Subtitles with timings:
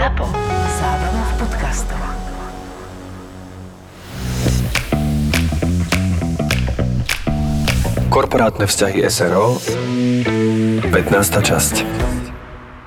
[0.00, 0.32] ZAPO.
[0.80, 2.00] Zábrná v podcastov.
[8.08, 10.88] Korporátne vzťahy SRO 15.
[11.44, 11.74] časť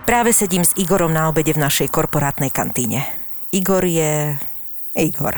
[0.09, 3.05] Práve sedím s Igorom na obede v našej korporátnej kantíne.
[3.53, 4.33] Igor je...
[4.97, 5.37] Igor.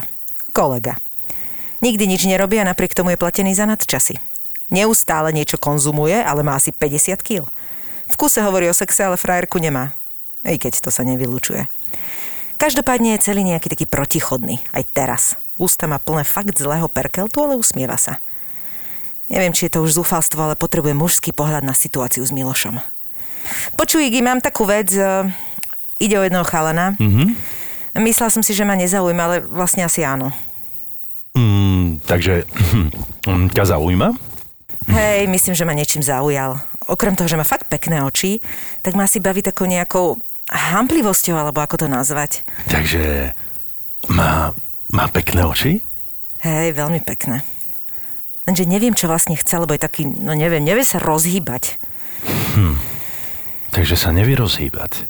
[0.55, 0.95] Kolega.
[1.83, 4.15] Nikdy nič nerobí a napriek tomu je platený za nadčasy.
[4.71, 7.51] Neustále niečo konzumuje, ale má asi 50 kg.
[8.07, 10.04] V kuse hovorí o sexe, ale frajerku nemá.
[10.45, 11.65] I keď to sa nevylučuje.
[12.55, 15.23] Každopádne je celý nejaký taký protichodný, aj teraz.
[15.59, 18.23] Ústa má plné fakt zlého perkeltu, ale usmieva sa.
[19.27, 22.77] Neviem, či je to už zúfalstvo, ale potrebuje mužský pohľad na situáciu s Milošom.
[23.73, 24.93] Počuj, Igi, mám takú vec.
[24.93, 25.01] e,
[25.97, 26.93] Ide o jedného chalana.
[26.99, 27.27] Mm-hmm.
[28.03, 30.35] Myslela som si, že ma nezaujíma, ale vlastne asi áno.
[31.35, 34.11] Mm, takže hm, ťa zaujíma?
[34.91, 36.61] Hej, myslím, že ma niečím zaujal.
[36.85, 38.43] Okrem toho, že má fakt pekné oči,
[38.85, 42.45] tak ma asi baví takou nejakou hamplivosťou, alebo ako to nazvať.
[42.69, 43.33] Takže
[44.11, 44.53] má,
[44.93, 45.81] má pekné oči?
[46.45, 47.41] Hej, veľmi pekné.
[48.45, 51.81] Lenže neviem, čo vlastne chce, lebo je taký, no neviem, nevie sa rozhýbať.
[53.75, 55.09] Takže sa nevie rozhýbať.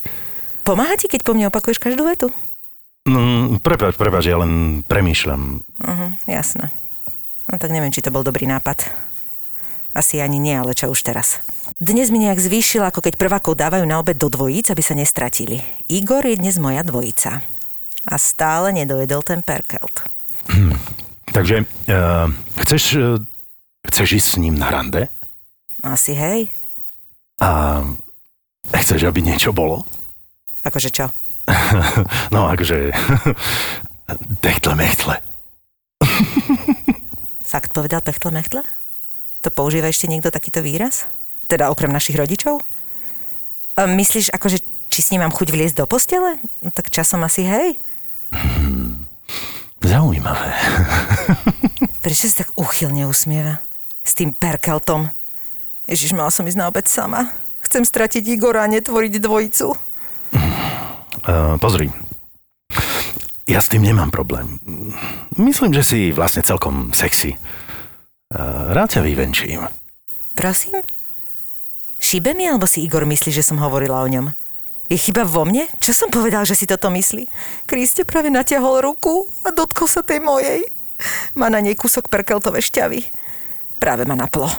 [0.66, 2.32] Pomáha ti, keď po mne opakuješ každú vetu?
[3.06, 5.62] No, prepáč, prepáč, ja len premýšľam.
[5.62, 6.74] Uh-huh, jasné.
[7.46, 8.90] No tak neviem, či to bol dobrý nápad.
[9.96, 11.40] Asi ani nie, ale čo už teraz.
[11.80, 15.64] Dnes mi nejak zvýšil, ako keď prvákov dávajú na obed do dvojíc, aby sa nestratili.
[15.88, 17.40] Igor je dnes moja dvojica.
[18.04, 20.04] A stále nedojedol ten perkelt.
[21.36, 22.28] Takže uh,
[22.60, 23.16] chceš, uh,
[23.88, 25.08] chceš ísť s ním na rande?
[25.80, 26.52] Asi hej.
[27.40, 27.80] A
[28.76, 29.88] chceš, aby niečo bolo?
[30.60, 31.08] Akože čo?
[32.36, 32.92] No, akože...
[34.44, 35.16] Techtle mechtle.
[37.48, 38.60] Fakt povedal pechtle mechtle?
[39.46, 41.06] To používa ešte niekto takýto výraz?
[41.46, 42.66] Teda okrem našich rodičov?
[43.78, 44.58] Myslíš, akože,
[44.90, 46.42] či s ním mám chuť vliesť do postele?
[46.58, 47.78] No, tak časom asi hej.
[49.78, 50.50] Zaujímavé.
[52.02, 53.62] Prečo sa tak uchylne usmieva?
[54.02, 55.14] S tým perkeltom.
[55.86, 57.30] Ježiš, mala som ísť na obed sama.
[57.62, 59.68] Chcem stratiť Igora a netvoriť dvojicu.
[61.22, 61.86] Uh, pozri,
[63.46, 64.58] ja s tým nemám problém.
[65.38, 67.38] Myslím, že si vlastne celkom sexy.
[68.26, 69.70] Uh, rád ťa vyvenčím.
[70.34, 70.82] Prosím?
[72.02, 74.34] Šíbe mi, alebo si Igor myslí, že som hovorila o ňom?
[74.90, 75.70] Je chyba vo mne?
[75.78, 77.30] Čo som povedal, že si toto myslí?
[77.70, 80.66] Kriste práve natiahol ruku a dotkol sa tej mojej.
[81.38, 83.06] Má na nej kúsok perkeltové šťavy.
[83.78, 84.50] Práve ma naplo.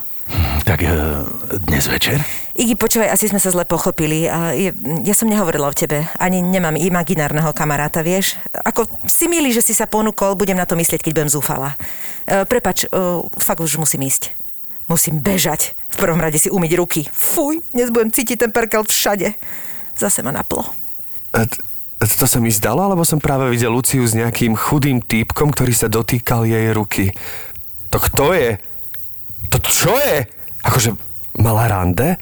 [0.64, 1.28] Tak uh,
[1.68, 2.24] dnes večer?
[2.58, 4.26] Igi, počúvaj, asi sme sa zle pochopili.
[4.26, 4.58] A
[5.06, 6.10] ja som nehovorila o tebe.
[6.18, 8.34] Ani nemám imaginárneho kamaráta, vieš.
[8.66, 11.78] Ako si milý, že si sa ponúkol, budem na to myslieť, keď budem zúfala.
[12.26, 12.90] E, prepač, e,
[13.38, 14.34] fakt už musím ísť.
[14.90, 15.78] Musím bežať.
[15.94, 17.06] V prvom rade si umyť ruky.
[17.14, 19.38] Fuj, dnes budem cítiť ten perkel všade.
[19.94, 20.66] Zase ma naplo.
[21.38, 21.46] A
[22.10, 25.94] to sa mi zdalo, alebo som práve videl Luciu s nejakým chudým týpkom, ktorý sa
[25.94, 27.14] dotýkal jej ruky.
[27.94, 28.58] To kto je?
[29.54, 30.26] To čo je?
[30.66, 30.98] Akože
[31.38, 32.18] mala rande?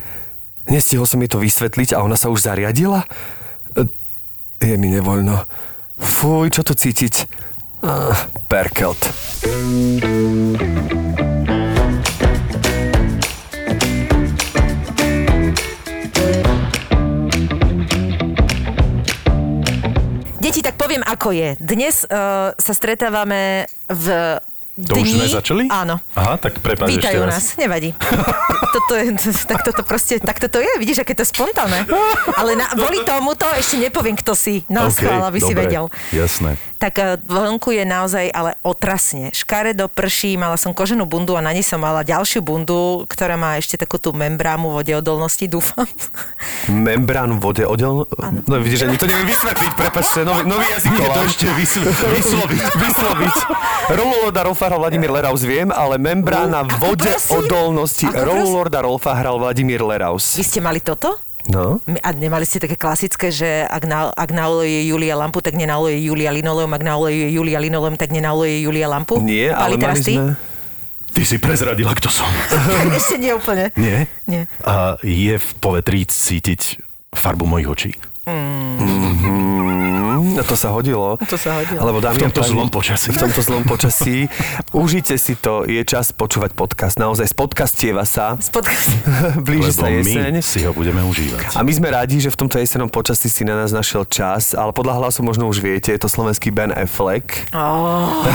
[0.66, 3.06] Nestihol som jej to vysvetliť a ona sa už zariadila?
[3.78, 3.86] E,
[4.66, 5.46] Je mi nevoľno.
[6.02, 7.30] Fuj, čo to cítiť?
[7.86, 8.18] Ah,
[8.50, 8.98] perkelt.
[20.42, 21.54] Deti, tak poviem, ako je.
[21.62, 24.38] Dnes uh, sa stretávame v
[24.76, 25.24] To už dni...
[25.24, 25.64] sme začali?
[25.72, 26.04] Áno.
[26.20, 27.32] Aha, tak prepáč ešte Vítajú raz.
[27.32, 27.96] nás, nevadí.
[28.76, 29.08] Toto je,
[29.48, 31.88] tak toto proste, tak toto je, vidíš, aké to je spontánne.
[32.36, 34.68] Ale na, kvôli tomuto ešte nepoviem, kto si.
[34.68, 35.86] OK, okay, aby si dobre, vedel.
[36.12, 36.60] Jasné.
[36.76, 39.32] Tak eh, vonku je naozaj ale otrasne.
[39.32, 43.56] Škaredo prší, mala som koženú bundu a na nej som mala ďalšiu bundu, ktorá má
[43.56, 45.88] ešte takú tú membrámu vodeodolnosti, dúfam.
[46.68, 48.04] Membrán vode odel...
[48.44, 52.62] No vidíš, ani to neviem vysvetliť, prepačte, nový, nový jazyk Nie, to ešte vysl- vysloviť.
[52.76, 53.36] vysloviť.
[54.04, 57.38] Rololorda Rolfa hral Vladimír Leraus, viem, ale membrána Ako vode prosím?
[57.38, 58.82] odolnosti Ako prosím?
[58.82, 60.36] Rolfa hral Vladimír Leraus.
[60.36, 61.22] Vy ste mali toto?
[61.46, 61.78] No.
[62.02, 66.34] A nemali ste také klasické, že ak, na, ak naolejuje Julia lampu, tak nenaolejuje Julia
[66.34, 69.22] linoleum, ak naolejuje Julia linoleum, tak nenaolejuje Julia lampu?
[69.22, 70.18] Nie, ale mali ty?
[70.18, 70.34] sme...
[71.16, 72.28] Ty si prezradila, kto som.
[73.00, 73.72] Ešte nie úplne.
[73.80, 74.10] Nie?
[74.28, 74.52] Nie.
[74.66, 76.82] A je v povetrí cítiť
[77.14, 77.92] farbu mojich očí?
[80.36, 81.16] No to sa hodilo.
[81.32, 81.80] To sa hodilo.
[81.80, 83.08] Lebo dámy V tomto páni, zlom počasí.
[83.16, 84.28] V tomto zlom počasí.
[84.76, 87.00] Užite si to, je čas počúvať podcast.
[87.00, 88.36] Naozaj spodcastieva sa.
[88.44, 88.76] Spodka...
[89.48, 90.32] Blíži Lebo sa jeseň.
[90.36, 91.56] my si ho budeme užívať.
[91.56, 94.76] A my sme radi, že v tomto jesenom počasí si na nás našiel čas, ale
[94.76, 97.48] podľa hlasu možno už viete, je to slovenský Ben Affleck.
[97.56, 98.28] Oh,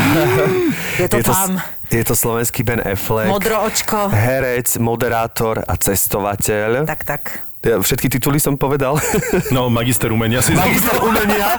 [0.96, 1.60] je to je to, tam.
[1.92, 3.28] je to slovenský Ben Affleck.
[3.28, 4.08] Modro očko.
[4.08, 6.88] Herec, moderátor a cestovateľ.
[6.88, 7.49] Tak, tak.
[7.60, 8.96] Ja všetky tituly som povedal.
[9.54, 10.54] No, magister umenia si...
[10.56, 11.58] Magister umenia.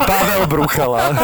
[0.00, 1.14] Pavel Bruchala.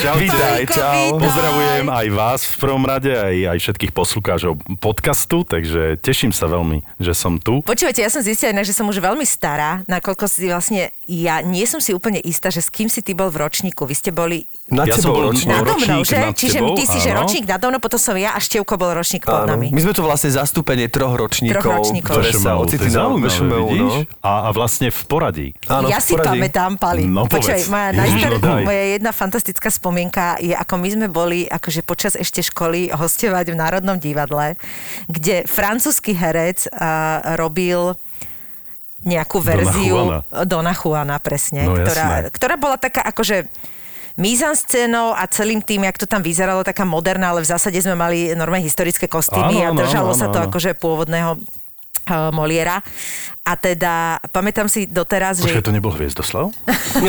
[0.00, 0.22] Čaute.
[0.22, 1.16] Vítaj, čau.
[1.16, 1.22] Vítaj.
[1.22, 6.82] Pozdravujem aj vás v prvom rade, aj, aj všetkých poslucháčov podcastu, takže teším sa veľmi,
[6.98, 7.62] že som tu.
[7.62, 11.66] Počúvajte, ja som zistila inak, že som už veľmi stará, nakoľko si vlastne, ja nie
[11.66, 13.86] som si úplne istá, že s kým si ty bol v ročníku.
[13.86, 15.50] Vy ste boli Nad Ja som tebou bol ročník.
[15.52, 16.18] Nado mnou, ročník že?
[16.18, 17.18] nad Čiže tebou, ty si, že áno.
[17.22, 19.54] ročník nado mnou, potom som ja a Števko bol ročník pod Áno.
[19.54, 19.70] nami.
[19.70, 22.12] My sme tu vlastne zastúpenie troch ročníkov, Troch ročníkov.
[22.18, 23.88] ktoré sa ocitli na VŠMU, no.
[24.18, 25.48] A, a vlastne v poradí.
[25.70, 26.42] Áno, ja v si poradí.
[26.42, 27.06] pamätám, Pali.
[27.06, 28.30] No, Počkaj, moja, najstar...
[28.42, 33.52] no moja jedna fantastická spomienka je, ako my sme boli akože počas ešte školy hostovať
[33.52, 34.58] v Národnom divadle,
[35.06, 37.94] kde francúzsky herec uh, robil
[39.06, 40.18] nejakú Dona verziu Juana.
[40.42, 42.34] Dona Juana, presne, No, ktorá, jasné.
[42.34, 43.46] ktorá bola taká akože
[44.16, 48.32] mizanscénou a celým tým, jak to tam vyzeralo, taká moderná, ale v zásade sme mali
[48.32, 50.48] normálne historické kostýmy Áno, a áno, držalo áno, sa to áno.
[50.48, 51.36] akože pôvodného
[52.32, 52.80] Moliera.
[53.46, 55.46] A teda, pamätám si doteraz, že...
[55.46, 56.50] Počkaj, to nebol Hviezdoslav?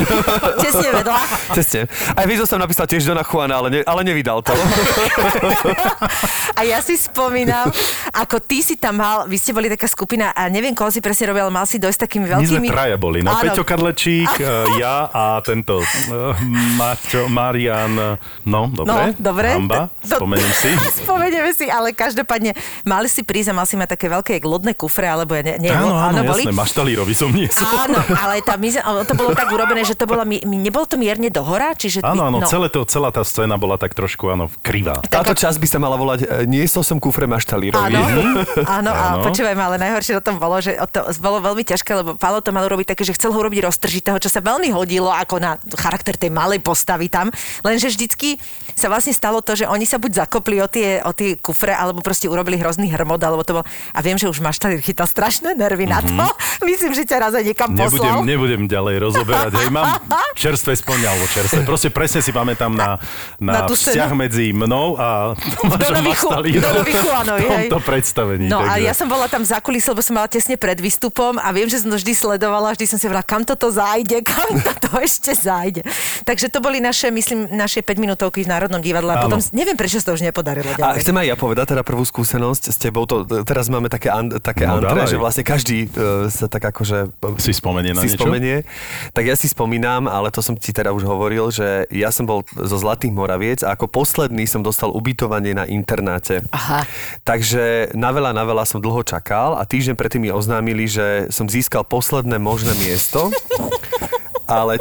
[0.61, 1.17] Tesne vedľa.
[1.57, 1.89] Ceste.
[2.13, 4.53] Aj som napísal tiež Dona Juana, ale, ne, ale nevydal to.
[6.57, 7.69] A ja si spomínam,
[8.13, 11.29] ako ty si tam mal, vy ste boli taká skupina a neviem, koho si presne
[11.29, 12.67] robil, ale mal si dojsť takými My sme veľkými...
[12.73, 13.45] traja boli, no Áno.
[13.45, 16.33] Peťo Kadlečík, e, ja a tento uh,
[16.81, 19.53] Maťo, Marian, no dobre, No, dobre.
[19.53, 20.73] Hamba, spomeniem si.
[21.05, 25.03] Spomenieme si, ale každopádne mali si prísť a mal si mať také veľké lodné kufre,
[25.05, 26.47] alebo ja ne, nie, Áno, áno, boli.
[26.47, 27.67] jasné, maštalírovi som niesol.
[27.67, 30.95] Áno, ale tá, mize- to bolo tak urobené, že to bola, mi- mi- nebolo to
[30.95, 31.99] mierne dohora, čiže...
[31.99, 35.03] Áno, áno, no, celé to, celá tá scéna bola tak trošku, áno, krivá.
[35.03, 37.91] Táto časť by sa mala volať e, Niesol som kufre maštalírovi.
[37.91, 39.23] Áno, áno, a Áno.
[39.27, 42.55] počúvaj ma, ale najhoršie na tom bolo, že to bolo veľmi ťažké, lebo Paolo to
[42.55, 46.15] mal urobiť také, že chcel ho urobiť roztržitého, čo sa veľmi hodilo ako na charakter
[46.15, 47.27] tej malej postavy tam,
[47.65, 48.39] lenže vždycky
[48.71, 51.99] sa vlastne stalo to, že oni sa buď zakopli o tie, o tie kufre, alebo
[51.99, 53.63] proste urobili hrozný hrmot, alebo to bol...
[53.91, 56.13] A viem, že už Maštalír chytal strašné nervy na to.
[56.61, 58.23] Myslím, že ťa raz aj niekam Nebudem, poslal.
[58.23, 59.51] nebudem ďalej rozoberať.
[59.55, 59.97] Hej, mám
[60.37, 61.59] čerstvé spomňa, alebo čerstvé.
[61.63, 62.97] Proste presne si pamätám na,
[63.37, 64.17] na, Na vzťah scénu.
[64.17, 68.45] medzi mnou a Tomášom Chuanovi, v tomto predstavení.
[68.45, 71.35] No a takže- ja som bola tam za kulisou, lebo som mala tesne pred výstupom
[71.35, 74.45] a viem, že som to vždy sledovala, vždy som si hovorila, kam toto zájde, kam
[74.67, 75.81] toto ešte zájde.
[76.23, 79.97] Takže to boli naše, myslím, naše 5 minútovky v Národnom divadle a potom neviem, prečo
[79.97, 80.99] sa to už nepodarilo A ďalej.
[81.01, 83.03] chcem aj ja povedať teda prvú skúsenosť s tebou.
[83.03, 85.07] To, teraz máme také, an, také No, dávaj.
[85.07, 87.15] že vlastne každý uh, sa tak akože...
[87.39, 88.19] Si spomenie na si niečo?
[88.19, 88.67] spomenie.
[89.15, 92.43] Tak ja si spomínam, ale to som ti teda už hovoril, že ja som bol
[92.51, 96.43] zo Zlatých Moraviec a ako posledný som dostal ubytovanie na internáte.
[96.51, 96.83] Aha.
[97.23, 101.47] Takže na veľa, na veľa som dlho čakal a týždeň predtým mi oznámili, že som
[101.47, 103.31] získal posledné možné miesto.
[104.47, 104.79] ale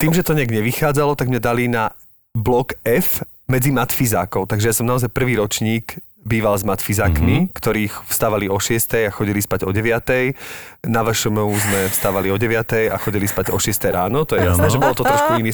[0.00, 1.92] tým, že to nejak nevychádzalo, tak mňa dali na
[2.32, 4.48] blok F medzi matfizákov.
[4.48, 7.54] Takže ja som naozaj prvý ročník býval s matfizákmi, mm-hmm.
[7.54, 10.86] ktorých vstávali o 6 a chodili spať o 9.
[10.86, 14.22] Na VŠMU sme vstávali o 9 a chodili spať o 6 ráno.
[14.26, 15.50] To je jasné, že bolo to trošku iný.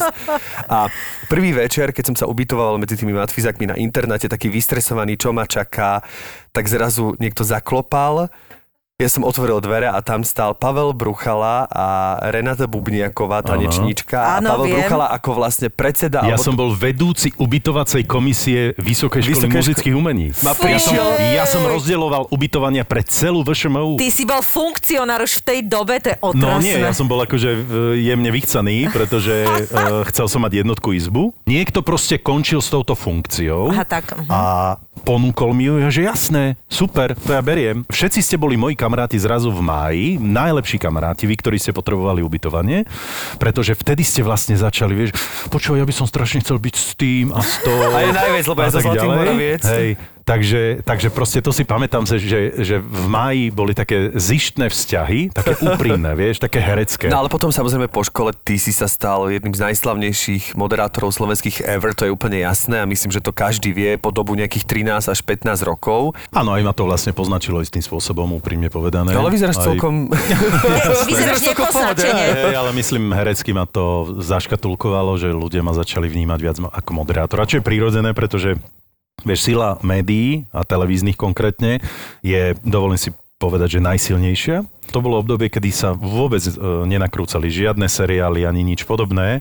[0.69, 0.89] A
[1.25, 5.49] prvý večer, keď som sa ubytoval medzi tými matfizákmi na internáte, taký vystresovaný, čo ma
[5.49, 6.05] čaká,
[6.53, 8.29] tak zrazu niekto zaklopal.
[8.99, 14.43] Ja som otvoril dvere a tam stál Pavel Bruchala a Renata Bubniaková, tanečníčka.
[14.43, 14.75] Áno, a Pavel viem.
[14.75, 16.19] Bruchala ako vlastne predseda...
[16.27, 20.35] Ja alebo som bol vedúci ubytovacej komisie Vysokej školy Vysokej ško- muzických umení.
[20.43, 23.95] Ma ja, som, ja som rozdieloval ubytovania pre celú VŠMU.
[23.95, 26.43] Ty si bol funkcionár už v tej dobe, to je otrasné.
[26.43, 27.59] No nie, ja som bol akože e,
[28.03, 31.31] jemne vychcaný, pretože uh, chcel som mať jednotku izbu.
[31.47, 34.27] Niekto proste končil s touto funkciou Aha, tak, mhm.
[34.27, 34.75] a
[35.07, 37.87] ponúkol mi ju, že jasné, super, to ja beriem.
[37.87, 42.89] Všetci ste boli moji kamaráti zrazu v máji, najlepší kamaráti, vy, ktorí ste potrebovali ubytovanie,
[43.37, 45.13] pretože vtedy ste vlastne začali, vieš,
[45.53, 47.69] počúvaj, ja by som strašne chcel byť s tým a s to.
[47.69, 49.05] A je najviac, lebo ja.
[49.05, 49.61] Moraviec.
[49.61, 49.89] Hej,
[50.29, 55.33] Takže, takže proste to si pamätám, že, že, že v máji boli také zištné vzťahy,
[55.33, 57.09] také úprimné, vieš, také herecké.
[57.09, 61.65] No ale potom samozrejme po škole ty si sa stal jedným z najslavnejších moderátorov slovenských
[61.65, 65.09] ever, to je úplne jasné a myslím, že to každý vie po dobu nejakých 13
[65.09, 66.13] až 15 rokov.
[66.29, 69.17] Áno, aj ma to vlastne poznačilo istým spôsobom, úprimne povedané.
[69.17, 69.65] Ale vyzeráš aj...
[69.65, 70.13] celkom...
[71.09, 72.05] Vyzeráš celkom pohode,
[72.53, 77.57] ale myslím, herecky ma to zaškatulkovalo, že ľudia ma začali vnímať viac ako moderátora, čo
[77.57, 78.61] je prirodzené, pretože
[79.23, 81.79] vieš, sila médií a televíznych konkrétne
[82.21, 84.57] je, dovolím si povedať, že najsilnejšia.
[84.91, 86.51] To bolo obdobie, kedy sa vôbec e,
[86.85, 89.39] nenakrúcali žiadne seriály ani nič podobné.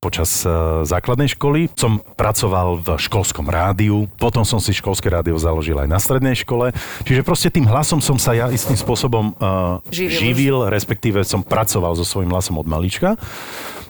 [0.00, 0.48] Počas e,
[0.88, 6.00] základnej školy som pracoval v školskom rádiu, potom som si školské rádio založil aj na
[6.00, 6.72] strednej škole,
[7.04, 10.12] čiže proste tým hlasom som sa ja istým spôsobom uh, Živil.
[10.12, 13.16] živil, respektíve som pracoval so svojím hlasom od malička.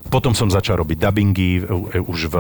[0.07, 2.37] Potom som začal robiť dubbingy e, už v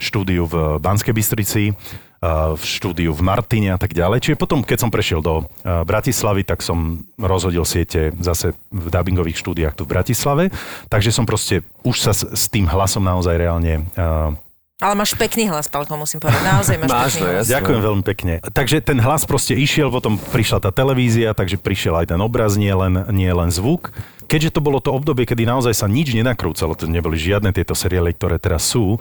[0.00, 1.76] štúdiu v Banskej Bystrici.
[2.22, 4.22] V štúdiu v Martine a tak ďalej.
[4.22, 9.42] Čiže potom, keď som prešiel do uh, Bratislavy, tak som rozhodil siete zase v dubbingových
[9.42, 10.54] štúdiách tu v Bratislave.
[10.86, 14.30] Takže som proste už sa s, s tým hlasom naozaj reálne uh,
[14.78, 16.42] Ale máš pekný hlas, Palko, musím povedať.
[16.46, 17.46] Naozaj máš, Máš, pekný no, hlas.
[17.50, 18.34] Ďakujem veľmi pekne.
[18.54, 22.70] Takže ten hlas proste išiel, potom prišla tá televízia, takže prišiel aj ten obraz, nie
[22.70, 23.90] len, nie len zvuk.
[24.30, 28.14] Keďže to bolo to obdobie, kedy naozaj sa nič nenakrúcalo, to neboli žiadne tieto seriály,
[28.16, 28.96] ktoré teraz sú,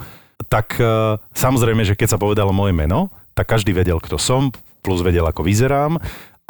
[0.47, 5.01] tak uh, samozrejme, že keď sa povedalo moje meno, tak každý vedel, kto som, plus
[5.05, 6.01] vedel, ako vyzerám.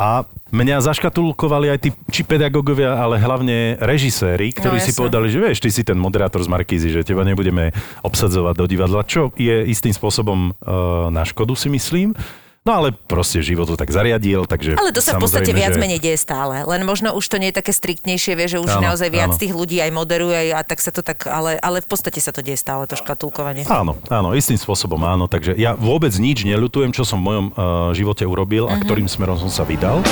[0.02, 5.38] A mňa zaškatulkovali aj tí, či pedagógovia, ale hlavne režiséri, ktorí No, si povedali, že
[5.38, 7.70] vieš, ty si ten moderátor z Markízy, že teba nebudeme
[8.02, 12.18] obsadzovať do divadla, čo je istým spôsobom uh, na škodu, si myslím.
[12.62, 14.78] No ale proste život to tak zariadil, takže...
[14.78, 16.62] Ale to sa v podstate viac že- menej deje stále.
[16.62, 19.42] Len možno už to nie je také striktnejšie, vie, že už Áno, naozaj viac áno.
[19.42, 22.40] tých ľudí aj moderuje a tak sa to tak, ale, ale v podstate sa to
[22.40, 23.66] deje stále, to škatulkovanie.
[23.66, 25.26] Áno, áno, istým spôsobom áno.
[25.26, 27.54] Takže ja vôbec nič neľutujem, čo som v mojom uh,
[27.92, 28.72] živote urobil Mhm.
[28.72, 30.06] a ktorým smerom som sa vydal.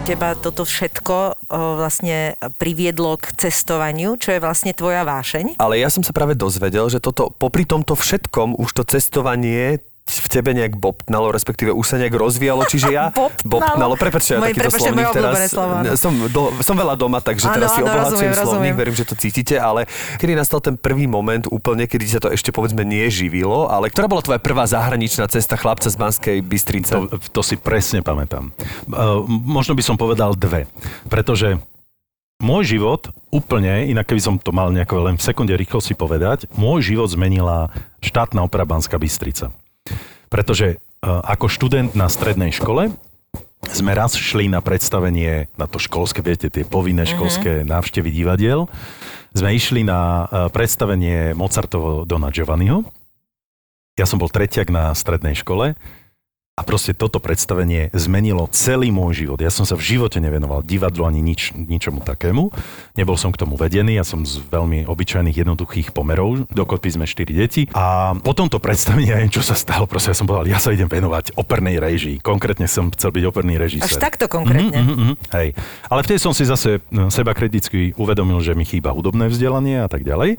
[0.00, 1.28] Teba toto všetko o,
[1.76, 5.54] vlastne priviedlo k cestovaniu, čo je vlastne tvoja vášeň.
[5.54, 9.78] Ale ja som sa práve dozvedel, že toto, popri tomto všetkom už to cestovanie
[10.10, 13.14] v tebe nejak bobtnalo, respektíve už sa nejak rozvíjalo, čiže ja...
[13.46, 13.94] Bobtnalo?
[13.94, 15.34] Prepačte, ja takýto prepáčte, slovník teraz...
[16.00, 18.74] Som, do, som veľa doma, takže Áno, teraz si obohacujem slovník, rozumiem.
[18.74, 19.86] verím, že to cítite, ale
[20.18, 24.22] kedy nastal ten prvý moment úplne, kedy sa to ešte povedzme neživilo, ale ktorá bola
[24.24, 26.92] tvoja prvá zahraničná cesta chlapca z Banskej Bystrice?
[26.98, 28.50] To, to si presne pamätám.
[28.90, 30.66] Uh, možno by som povedal dve.
[31.06, 31.62] Pretože
[32.42, 36.50] môj život úplne, inak keby som to mal nejako len v sekunde rýchlo si povedať,
[36.56, 37.70] môj život zmenila
[38.02, 39.54] štátna opera Banská Bystrica.
[40.30, 42.94] Pretože uh, ako študent na strednej škole
[43.68, 48.70] sme raz šli na predstavenie, na to školské, viete, tie povinné školské návštevy divadiel.
[49.36, 52.86] Sme išli na uh, predstavenie Mozartovo Dona Giovanniho.
[53.98, 55.76] Ja som bol tretiak na strednej škole
[56.60, 59.40] a proste toto predstavenie zmenilo celý môj život.
[59.40, 62.52] Ja som sa v živote nevenoval divadlu ani nič, ničomu takému.
[63.00, 67.32] Nebol som k tomu vedený, ja som z veľmi obyčajných jednoduchých pomerov, dokopy sme štyri
[67.32, 67.64] deti.
[67.72, 70.68] A po tomto predstavení, ja neviem, čo sa stalo, proste ja som povedal, ja sa
[70.68, 72.20] idem venovať opernej režii.
[72.20, 73.88] Konkrétne som chcel byť operný režisér.
[73.88, 74.76] Až takto konkrétne.
[74.76, 75.56] Mhm, mhm, hej.
[75.88, 79.88] Ale vtedy som si zase no, seba kriticky uvedomil, že mi chýba hudobné vzdelanie a
[79.88, 80.36] tak ďalej.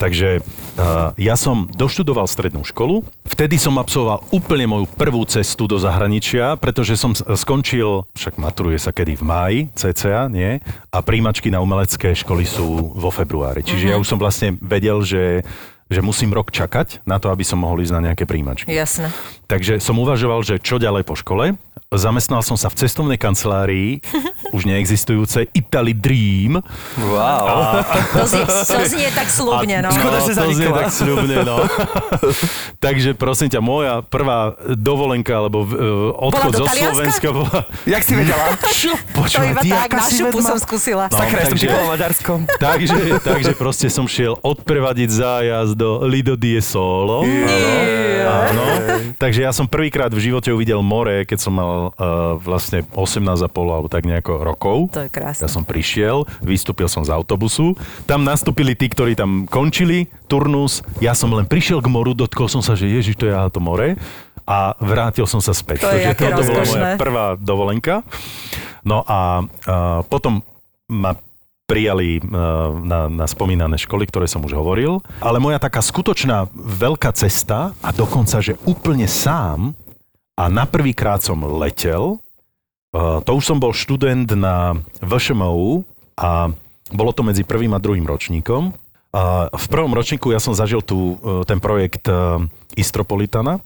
[0.00, 3.04] Takže uh, ja som doštudoval strednú školu.
[3.28, 8.92] Vtedy som absolvoval úplne moju prvú cestu do zahraničia, pretože som skončil, však maturuje sa
[8.92, 10.60] kedy v máji, cca, nie?
[10.92, 13.64] A príjmačky na umelecké školy sú vo februári.
[13.64, 15.42] Čiže ja už som vlastne vedel, že
[15.90, 18.70] že musím rok čakať na to, aby som mohol ísť na nejaké príjmačky.
[18.70, 19.10] Jasné.
[19.50, 21.58] Takže som uvažoval, že čo ďalej po škole.
[21.90, 23.98] Zamestnal som sa v cestovnej kancelárii,
[24.56, 26.62] už neexistujúcej Italy Dream.
[26.94, 27.82] Wow.
[28.14, 29.90] To znie, to znie tak slubne, no.
[29.90, 30.78] Škoda, že to znie zanikla.
[30.78, 31.56] tak sľubne, no.
[32.86, 36.94] Takže prosím ťa, moja prvá dovolenka, alebo uh, odchod zo Talianska?
[36.94, 37.58] Slovenska bola...
[37.82, 38.44] Jak si vedela?
[38.78, 38.94] Čo?
[38.94, 40.50] To Počúvaj, iba ty tak, na šupu vedma?
[40.54, 41.04] som skúsila.
[41.10, 42.38] No, Sakra, som takže- po Maďarskom.
[42.62, 47.24] Takže, takže proste som šiel odprevadiť zájazd do Lido die Solo.
[47.24, 47.70] Áno,
[48.28, 48.64] áno.
[49.16, 53.88] Takže ja som prvýkrát v živote uvidel more, keď som mal uh, vlastne 18,5 alebo
[53.88, 54.92] tak nejako rokov.
[54.92, 55.44] To je krásne.
[55.44, 57.72] Ja som prišiel, vystúpil som z autobusu,
[58.04, 62.60] tam nastúpili tí, ktorí tam končili turnus, ja som len prišiel k moru, dotkol som
[62.60, 63.96] sa, že ježiš, to je to more
[64.44, 65.86] a vrátil som sa späť.
[65.86, 67.94] To je Takže toto bola moja prvá dovolenka.
[68.84, 70.44] No a, a potom
[70.90, 71.14] ma
[71.70, 72.20] prijali e,
[72.82, 74.98] na, na spomínané školy, ktoré som už hovoril.
[75.22, 79.78] Ale moja taká skutočná veľká cesta a dokonca, že úplne sám
[80.34, 82.18] a na prvýkrát som letel,
[82.90, 85.86] e, to už som bol študent na VŠMU
[86.18, 86.50] a
[86.90, 88.74] bolo to medzi prvým a druhým ročníkom.
[89.10, 93.60] A v prvom ročníku ja som zažil tu e, ten projekt e, Istropolitana, e,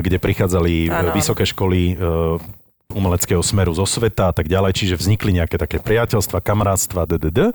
[0.00, 1.94] kde prichádzali e, vysoké školy e,
[2.96, 7.52] umeleckého smeru zo sveta a tak ďalej, čiže vznikli nejaké také priateľstva, kamarátstva, ddd.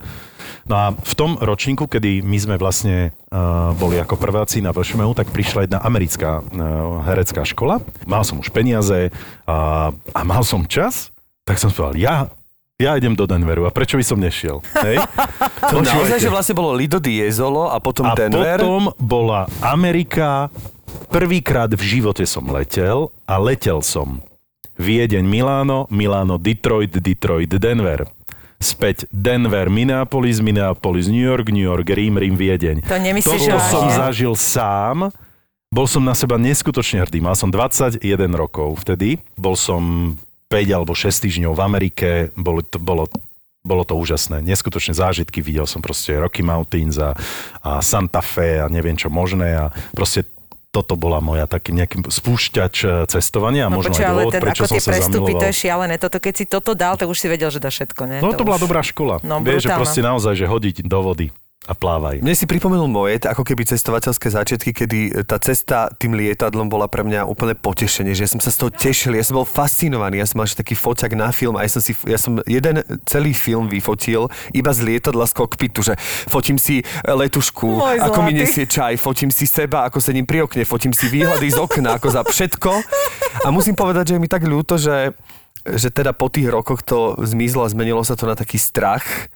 [0.70, 5.10] No a v tom ročníku, kedy my sme vlastne uh, boli ako prváci na VŠMU,
[5.18, 7.82] tak prišla jedna americká uh, herecká škola.
[8.06, 9.10] Mal som už peniaze
[9.42, 11.10] a, a mal som čas,
[11.42, 12.14] tak som povedal, ja,
[12.78, 14.62] ja idem do Denveru a prečo by som nešiel?
[14.86, 15.02] Hej?
[15.72, 18.60] To naozaj, že vlastne bolo Lido Diezolo a potom A Denver.
[18.60, 20.50] potom bola Amerika.
[21.08, 24.20] Prvýkrát v živote som letel a letel som
[24.80, 28.08] Viedeň, Miláno, Miláno, Detroit, Detroit, Denver.
[28.62, 32.86] Späť Denver, Minneapolis, Minneapolis, New York, New York, Rím, Rím, Viedeň.
[32.86, 35.10] To nemyslíš Toto som zažil sám.
[35.72, 37.18] Bol som na seba neskutočne hrdý.
[37.24, 38.04] Mal som 21
[38.36, 39.18] rokov vtedy.
[39.34, 40.14] Bol som
[40.52, 42.08] 5 alebo 6 týždňov v Amerike.
[42.36, 43.08] Bolo to, bolo,
[43.64, 44.44] bolo to úžasné.
[44.44, 45.40] Neskutočné zážitky.
[45.40, 47.16] Videl som proste Rocky Mountains a,
[47.64, 49.58] a Santa Fe a neviem čo možné.
[49.58, 50.28] A proste
[50.72, 54.40] toto bola moja taký nejaký spúšťač eh, cestovania No možno počuj, aj ale dôvod, ten,
[54.40, 55.44] prečo ako som tie prestupy, to zamiloval.
[55.44, 55.94] je šialené.
[56.00, 58.16] Toto, keď si toto dal, tak už si vedel, že dá všetko, ne?
[58.24, 59.20] No to bola už- dobrá škola.
[59.20, 61.28] No, Vieš, že proste naozaj, že hodiť do vody
[61.62, 62.18] a plávaj.
[62.26, 67.06] Mne si pripomenul moje, ako keby cestovateľské začiatky, kedy tá cesta tým lietadlom bola pre
[67.06, 70.26] mňa úplne potešenie, že ja som sa z toho tešil, ja som bol fascinovaný, ja
[70.26, 73.70] som mal taký foťak na film a ja som, si, ja som jeden celý film
[73.70, 75.94] vyfotil iba z lietadla z kokpitu, že
[76.26, 78.42] fotím si letušku, Môj ako mi zlatý.
[78.42, 82.08] nesie čaj, fotím si seba, ako sedím pri okne, fotím si výhľady z okna, ako
[82.10, 82.70] za všetko.
[83.46, 85.14] A musím povedať, že je mi tak ľúto, že,
[85.62, 89.30] že teda po tých rokoch to zmizlo a zmenilo sa to na taký strach.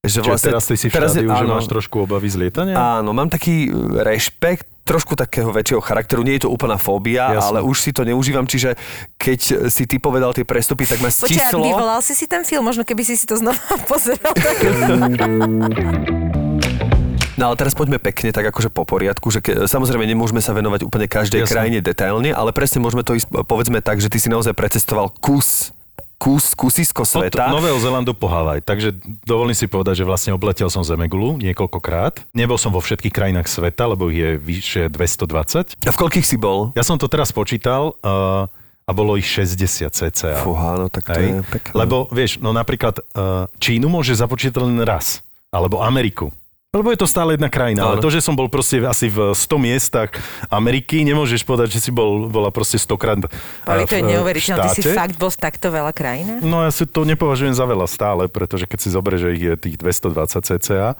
[0.00, 1.52] Že Čiže teraz ty si v teraz je- štádiu, že áno.
[1.54, 2.72] máš trošku obavy z lietania?
[2.72, 6.24] Áno, mám taký e, rešpekt, trošku takého väčšieho charakteru.
[6.24, 7.44] Nie je to úplná fóbia, Jasné.
[7.44, 8.80] ale už si to neužívam, čiže
[9.14, 11.60] keď si ty povedal tie prestupy, tak ma Počkaj, stislo.
[11.62, 14.32] vyvolal si si ten film, možno keby si si to znova pozeral.
[14.32, 14.56] Tak...
[17.36, 20.84] No ale teraz poďme pekne, tak akože po poriadku, že ke, samozrejme nemôžeme sa venovať
[20.84, 21.48] úplne každej Jasné.
[21.50, 25.72] krajine detailne, ale presne môžeme to ísť, povedzme tak, že ty si naozaj precestoval kus,
[26.20, 27.48] kus, kusisko Od sveta.
[27.48, 28.60] Nového Zelandu po Havaj.
[28.60, 28.92] Takže
[29.24, 32.28] dovolím si povedať, že vlastne obletel som Zemegulu niekoľkokrát.
[32.36, 35.80] Nebol som vo všetkých krajinách sveta, lebo ich je vyše 220.
[35.80, 36.76] A v koľkých si bol?
[36.76, 38.44] Ja som to teraz počítal uh,
[38.84, 40.44] a bolo ich 60 cca.
[40.44, 41.48] Fúha, no tak to je Hej.
[41.48, 41.72] pekné.
[41.72, 45.24] Lebo vieš, no napríklad uh, Čínu môže započítať len raz.
[45.50, 46.30] Alebo Ameriku.
[46.70, 49.58] Lebo je to stále jedna krajina, ale to, že som bol proste asi v 100
[49.58, 50.14] miestach
[50.54, 54.10] Ameriky, nemôžeš povedať, že si bol, bola proste 100 krát eh, Ale to je eh,
[54.14, 56.46] neuveriteľné, ty si fakt bol v takto veľa krajinách?
[56.46, 59.54] No ja si to nepovažujem za veľa stále, pretože keď si zoberieš, že ich je
[59.58, 60.94] tých 220 cca,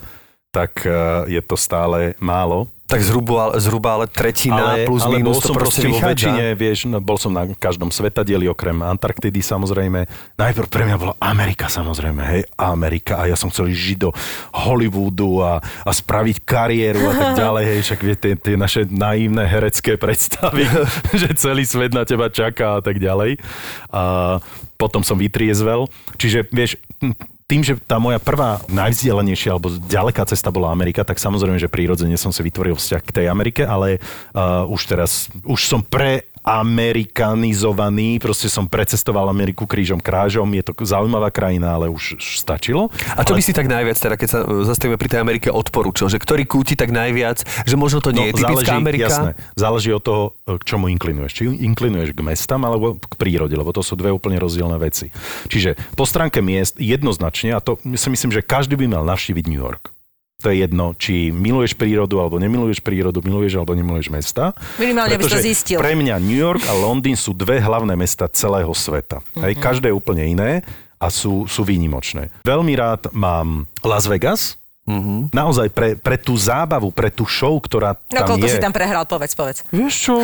[0.51, 0.93] tak eh,
[1.31, 2.67] je to stále málo.
[2.91, 6.11] Tak zhruba, zhruba ale tretina ale, plus ale minus bol to som proste proste vo
[6.11, 10.11] väčšine, vieš, no, bol som na každom svetadieli, okrem Antarktidy samozrejme.
[10.35, 14.11] Najprv pre mňa bola Amerika samozrejme, hej, Amerika a ja som chcel žiť do
[14.51, 19.47] Hollywoodu a, a spraviť kariéru a tak ďalej, hej, však vie, tie, tie naše naivné
[19.47, 20.67] herecké predstavy,
[21.23, 23.39] že celý svet na teba čaká a tak ďalej.
[23.95, 24.03] A
[24.75, 25.87] potom som vytriezvel,
[26.19, 26.75] čiže vieš,
[27.51, 32.15] tým, že tá moja prvá najvzdialenejšia alebo ďaleká cesta bola Amerika, tak samozrejme, že prírodzene
[32.15, 38.17] som si vytvoril vzťah k tej Amerike, ale uh, už teraz, už som pre amerikanizovaný,
[38.17, 42.89] proste som precestoval Ameriku krížom krážom, je to zaujímavá krajina, ale už, stačilo.
[43.13, 43.39] A čo ale...
[43.39, 46.09] by si tak najviac, teda keď sa e, zastavíme pri tej Amerike, odporúčil?
[46.09, 49.13] Že ktorý kúti tak najviac, že možno to nie je typická Amerika?
[49.13, 51.33] No, Jasné, záleží od toho, k čomu inklinuješ.
[51.37, 55.13] Či inklinuješ k mestám alebo k prírode, lebo to sú dve úplne rozdielne veci.
[55.53, 59.61] Čiže po stránke miest jednoznačne, a to si myslím, že každý by mal navštíviť New
[59.61, 59.93] York.
[60.41, 64.57] To je jedno, či miluješ prírodu alebo nemiluješ prírodu, miluješ alebo nemiluješ mesta.
[64.81, 65.81] Minimálne by to zistil.
[65.81, 69.21] Pre mňa New York a Londýn sú dve hlavné mesta celého sveta.
[69.21, 69.43] Mm-hmm.
[69.45, 70.65] Hej, každé je úplne iné
[71.01, 72.29] a sú, sú výnimočné.
[72.45, 74.60] Veľmi rád mám Las Vegas,
[74.91, 75.19] Mm-hmm.
[75.31, 78.53] Naozaj pre, pre tú zábavu, pre tú show, ktorá No tam koľko je.
[78.53, 79.63] si tam prehral, povedz, povedz.
[79.71, 80.15] Vieš čo?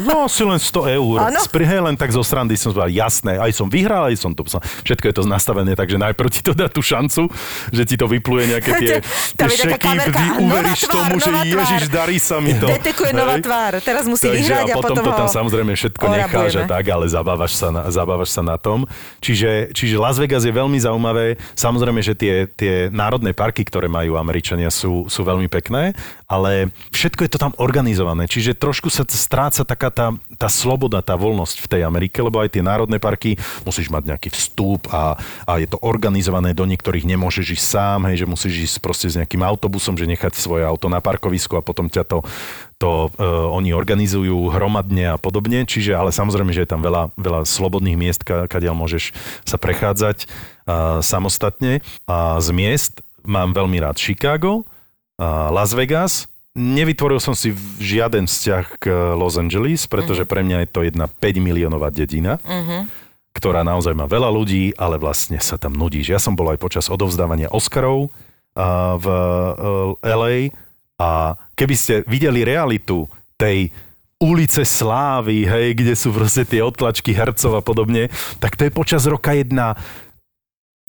[0.00, 1.18] No asi len 100 eur.
[1.28, 1.40] Áno.
[1.44, 4.40] Spri- hej, len tak zo srandy som povedal, jasné, aj som vyhral, aj som to...
[4.84, 7.28] Všetko je to nastavené, takže najprv ti to dá tú šancu,
[7.68, 8.92] že ti to vypluje nejaké tie,
[9.36, 12.64] tie šeky, Nová uveríš tvár, tomu, že ježiš, darí sa mi to.
[12.66, 13.78] Detekuje nová tvár.
[13.84, 16.70] Teraz musí Takže vyhrať a potom to ho tam samozrejme všetko necháš a orabujeme.
[16.70, 18.88] tak, ale zabávaš sa na, zabávaš sa na tom.
[19.20, 21.36] Čiže, čiže Las Vegas je veľmi zaujímavé.
[21.54, 25.92] Samozrejme, že tie, tie národné parky, ktoré majú Američania, sú, sú veľmi pekné,
[26.24, 28.26] ale všetko je to tam organizované.
[28.26, 32.54] Čiže trošku sa stráca taká tá, tá sloboda, tá voľnosť v tej Amerike, lebo aj
[32.54, 37.60] tie národné parky musíš mať nejaký vstup a, a je to organizované, do niektorých nemôžeš
[37.60, 40.98] ísť sám, hej, že musíš ísť proste s nejakým autobusom, že nechať svoje auto na
[40.98, 42.18] parkovisku a potom ťa to
[42.78, 47.46] to uh, oni organizujú hromadne a podobne, čiže ale samozrejme, že je tam veľa, veľa
[47.46, 49.14] slobodných miest, ka, kadiaľ môžeš
[49.46, 51.80] sa prechádzať uh, samostatne.
[52.04, 54.64] A z miest mám veľmi rád Chicago,
[55.50, 57.50] Las Vegas, Nevytvoril som si
[57.82, 58.86] žiaden vzťah k
[59.18, 62.38] Los Angeles, pretože pre mňa je to jedna 5 miliónová dedina,
[63.34, 66.14] ktorá naozaj má veľa ľudí, ale vlastne sa tam nudíš.
[66.14, 68.14] Ja som bol aj počas odovzdávania Oscarov
[68.54, 70.36] a v eh, LA
[70.94, 73.74] a keby ste videli realitu tej
[74.22, 78.06] ulice Slávy, hej, kde sú proste tie otlačky hercov a podobne,
[78.38, 79.74] tak to je počas roka jedna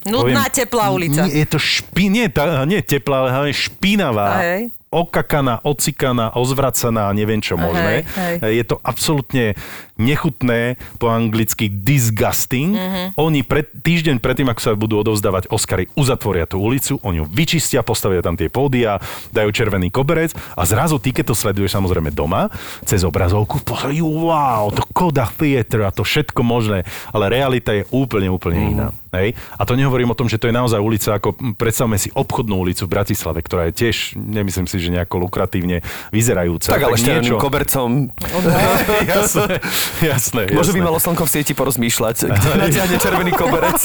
[0.05, 1.25] Nudná, poviem, teplá ulica.
[1.25, 4.27] Nie, je to špi, nie, tá, nie teplá, ale hlavne špinavá.
[4.29, 4.61] A hej.
[4.95, 8.07] Okakaná, ocikaná, ozvracaná, neviem čo možné.
[8.07, 8.55] hej.
[8.55, 9.59] Je to absolútne
[9.95, 12.75] nechutné, po anglicky disgusting.
[12.75, 13.03] Mhm.
[13.15, 17.79] Oni pred, týždeň predtým, ako sa budú odovzdávať Oscary, uzatvoria tú ulicu, oni ju vyčistia,
[17.79, 18.99] postavia tam tie pódia,
[19.31, 22.51] dajú červený koberec a zrazu ty, keď to sleduješ samozrejme doma,
[22.83, 28.27] cez obrazovku, pozri, wow, to Koda Theater a to všetko možné, ale realita je úplne,
[28.27, 28.69] úplne Mhm.
[28.69, 28.87] iná.
[29.11, 29.31] Hej?
[29.55, 32.83] A to nehovorím o tom, že to je naozaj ulica, ako predstavme si obchodnú ulicu
[32.83, 35.81] v Bratislave, ktorá je tiež, nemyslím si, že že nejako lukratívne
[36.13, 36.69] vyzerajúca.
[36.69, 37.41] Tak ale ešte niečo...
[37.41, 38.13] kobercom.
[39.09, 39.57] jasné,
[39.99, 40.41] jasné.
[40.53, 43.81] Možno by malo slnko v sieti porozmýšľať, kto natiahne červený koberec.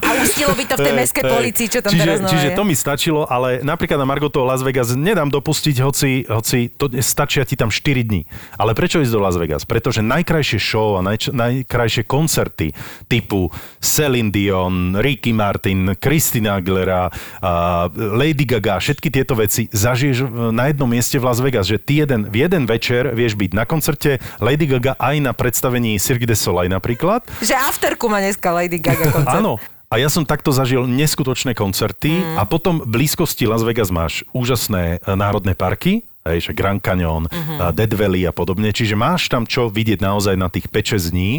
[0.00, 2.56] A ustilo by to v tej meskej policii, čo tam čiže, teraz čiže je.
[2.56, 6.88] to mi stačilo, ale napríklad na Margo toho Las Vegas nedám dopustiť, hoci, hoci to
[7.04, 8.24] stačia ti tam 4 dní.
[8.56, 9.68] Ale prečo ísť do Las Vegas?
[9.68, 12.72] Pretože najkrajšie show a najč- najkrajšie koncerty
[13.10, 13.52] typu
[13.82, 17.10] Celine Dion, Ricky Martin, Christina Aguilera,
[17.42, 22.04] a Lady Gaga, všetky tieto veci zažiješ na jednom mieste v Las Vegas, že ty
[22.04, 26.36] jeden, v jeden večer vieš byť na koncerte Lady Gaga aj na predstavení Cirque du
[26.36, 27.24] Soleil napríklad.
[27.40, 29.40] Že afterku má dneska Lady Gaga koncert.
[29.40, 29.56] Áno.
[29.88, 32.36] A ja som takto zažil neskutočné koncerty mm.
[32.36, 37.30] a potom v blízkosti Las Vegas máš úžasné e, národné parky, hej, že Grand Canyon,
[37.30, 37.70] mm-hmm.
[37.70, 38.74] Dead Valley a podobne.
[38.74, 41.32] Čiže máš tam čo vidieť naozaj na tých 5-6 dní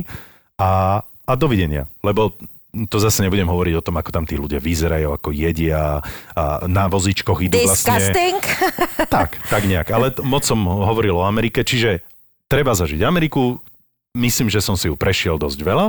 [0.55, 1.91] a, a dovidenia.
[1.99, 2.39] Lebo
[2.85, 6.05] to zase nebudem hovoriť o tom, ako tam tí ľudia vyzerajú, ako jedia
[6.37, 7.97] a na vozičkoch idú vlastne...
[7.97, 8.41] Disgusting.
[9.07, 9.87] Tak, tak nejak.
[9.89, 12.03] Ale moc som hovoril o Amerike, čiže
[12.51, 13.57] treba zažiť Ameriku.
[14.17, 15.87] Myslím, že som si ju prešiel dosť veľa,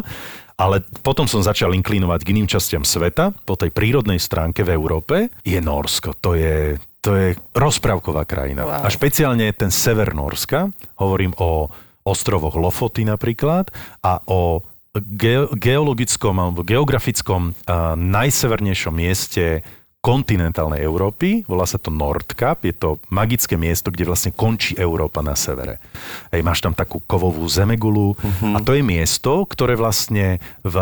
[0.55, 3.35] ale potom som začal inklinovať k iným častiam sveta.
[3.43, 6.15] Po tej prírodnej stránke v Európe je Norsko.
[6.23, 8.69] To je, to je rozprávková krajina.
[8.69, 8.87] Wow.
[8.87, 10.71] A špeciálne ten sever Norska.
[11.01, 11.73] Hovorím o
[12.07, 13.69] ostrovoch Lofoty napríklad
[14.01, 14.63] a o
[15.03, 19.63] ge- geologickom alebo geografickom a, najsevernejšom mieste
[19.99, 25.35] kontinentálnej Európy, volá sa to Nordkap, je to magické miesto, kde vlastne končí Európa na
[25.35, 25.83] severe.
[26.31, 28.55] Hej, máš tam takú kovovú zemegulu uh-huh.
[28.55, 30.77] a to je miesto, ktoré vlastne v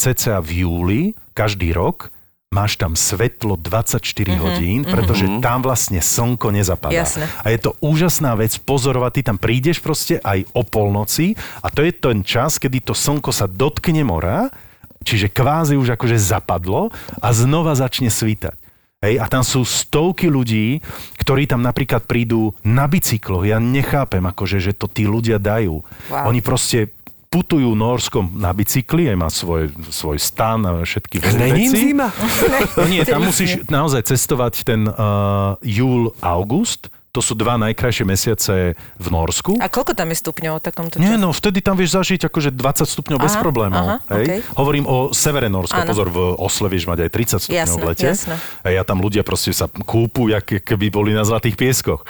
[0.00, 1.02] cca v júli
[1.36, 2.11] každý rok
[2.52, 4.36] máš tam svetlo 24 uh-huh.
[4.38, 5.40] hodín, pretože uh-huh.
[5.40, 6.92] tam vlastne slnko nezapadá.
[6.92, 7.24] Jasné.
[7.40, 11.32] A je to úžasná vec pozorovať, ty tam prídeš proste aj o polnoci
[11.64, 14.52] a to je ten čas, kedy to slnko sa dotkne mora,
[15.00, 18.60] čiže kvázi už akože zapadlo a znova začne svítať.
[19.02, 20.78] Hej, a tam sú stovky ľudí,
[21.18, 23.42] ktorí tam napríklad prídu na bicykloch.
[23.42, 25.82] Ja nechápem, akože, že to tí ľudia dajú.
[26.06, 26.30] Wow.
[26.30, 26.94] Oni proste
[27.32, 31.78] putujú Norskom na bicykli, aj má svoj, svoj stan a všetky Není veci.
[31.88, 32.12] zima?
[32.76, 36.92] No nie, tam musíš naozaj cestovať ten uh, júl, august.
[37.12, 39.60] To sú dva najkrajšie mesiace v Norsku.
[39.60, 41.20] A koľko tam je stupňov v takomto Nie, čase?
[41.20, 43.84] no vtedy tam vieš zažiť akože 20 stupňov bez Aha, problémov.
[43.84, 44.24] aha, hej?
[44.24, 44.40] okej.
[44.56, 45.84] Hovorím o severe Norska.
[45.84, 45.92] Áno.
[45.92, 48.06] Pozor, v Osle vieš mať aj 30 stupňov Jasné, v lete.
[48.08, 48.34] jasné.
[48.64, 52.00] Hej, a tam ľudia proste sa kúpu, jak keby boli na zlatých pieskoch.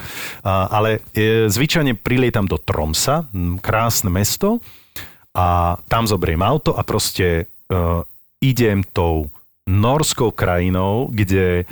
[0.46, 3.26] A, ale e, zvyčajne prilietam do Tromsa,
[3.58, 4.62] krásne mesto,
[5.32, 7.44] a tam zoberiem auto a proste e,
[8.44, 9.32] idem tou
[9.66, 11.64] norskou krajinou, kde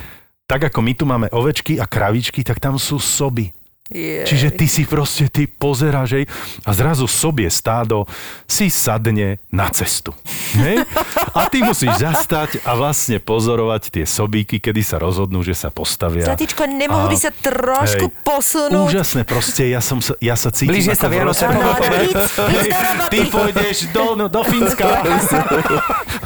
[0.49, 3.55] tak ako my tu máme ovečky a kravičky, tak tam sú soby.
[3.91, 4.23] Je.
[4.23, 6.25] Čiže ty si proste, ty pozeráš hej,
[6.63, 8.07] a zrazu sobie stádo
[8.47, 10.15] si sadne na cestu.
[10.55, 10.87] Hej?
[11.35, 16.23] A ty musíš zastať a vlastne pozorovať tie sobíky, kedy sa rozhodnú, že sa postavia.
[16.23, 18.23] Zlatičko, nemohol by sa trošku hej.
[18.23, 18.87] posunúť?
[18.95, 21.43] Úžasné, proste ja, som sa, ja sa cítim ako sa Vianoce.
[21.51, 22.07] roboty.
[23.11, 25.03] Ty pôjdeš do, no, do Fínska.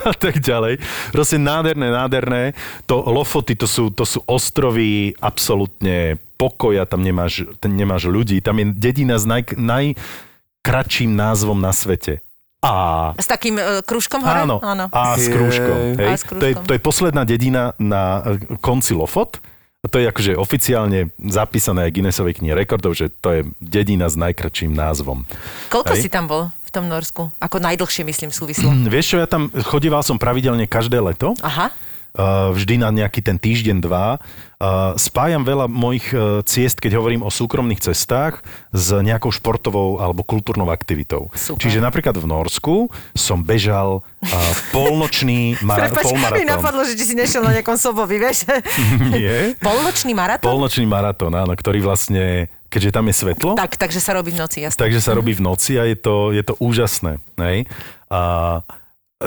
[0.05, 0.77] a tak ďalej.
[1.09, 2.43] Proste nádherné, nádherné.
[2.85, 8.39] To Lofoty, to sú, to sú ostrovy absolútne pokoja, tam nemáš, tam nemáš ľudí.
[8.39, 12.19] Tam je dedina s naj, najkračším názvom na svete.
[12.65, 14.41] A S takým uh, kružkom hore?
[14.41, 14.89] Áno, Áno.
[14.89, 16.01] a s krúžkom.
[16.01, 16.17] A Hej.
[16.17, 16.65] s To, je, krúžkom.
[16.65, 19.37] to je posledná dedina na e, konci Lofot.
[19.81, 24.17] A to je akože oficiálne zapísané aj Guinnessovej knihe rekordov, že to je dedina s
[24.17, 25.29] najkračším názvom.
[25.69, 26.01] Koľko Hej.
[26.01, 27.29] si tam bol v tom Norsku?
[27.37, 28.65] Ako najdlhšie, myslím, súvislo.
[28.73, 31.37] Hm, Vieš čo, ja tam chodieval som pravidelne každé leto.
[31.45, 31.69] Aha.
[32.17, 34.17] Uh, vždy na nejaký ten týždeň, dva.
[34.55, 38.39] Uh, spájam veľa mojich uh, ciest, keď hovorím o súkromných cestách,
[38.71, 41.27] s nejakou športovou alebo kultúrnou aktivitou.
[41.35, 41.59] Super.
[41.59, 42.75] Čiže napríklad v Norsku
[43.11, 44.31] som bežal uh,
[44.71, 46.47] polnočný mar- Prepač, mi polmaratón.
[46.47, 48.47] napadlo, že či si nešiel na nejakom sobovi, vieš?
[49.11, 49.59] Nie.
[49.59, 50.47] Polnočný maratón?
[50.47, 54.63] Polnočný maratón, áno, ktorý vlastne, keďže tam je svetlo, Tak, takže sa robí v noci,
[54.63, 54.79] jasne.
[54.79, 57.19] takže sa robí v noci a je to, je to úžasné.
[57.35, 57.67] Hej?
[58.07, 58.63] A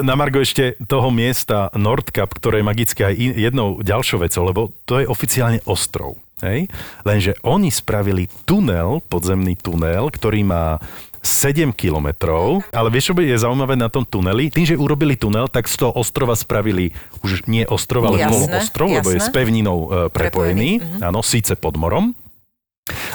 [0.03, 5.03] na Margo ešte toho miesta Nordkap, ktoré je magické aj jednou ďalšou vecou, lebo to
[5.03, 6.19] je oficiálne ostrov.
[6.43, 6.71] Hej?
[7.03, 10.79] Lenže oni spravili tunel, podzemný tunel, ktorý má
[11.19, 14.55] 7 kilometrov, ale vieš, čo je zaujímavé na tom tuneli?
[14.55, 16.95] Tým, že urobili tunel, tak z toho ostrova spravili
[17.27, 19.29] už nie ostrov, ale Jasné, polostrov, lebo je jasné.
[19.29, 22.15] s pevninou e, prepojený, Prepojený, áno, síce pod morom,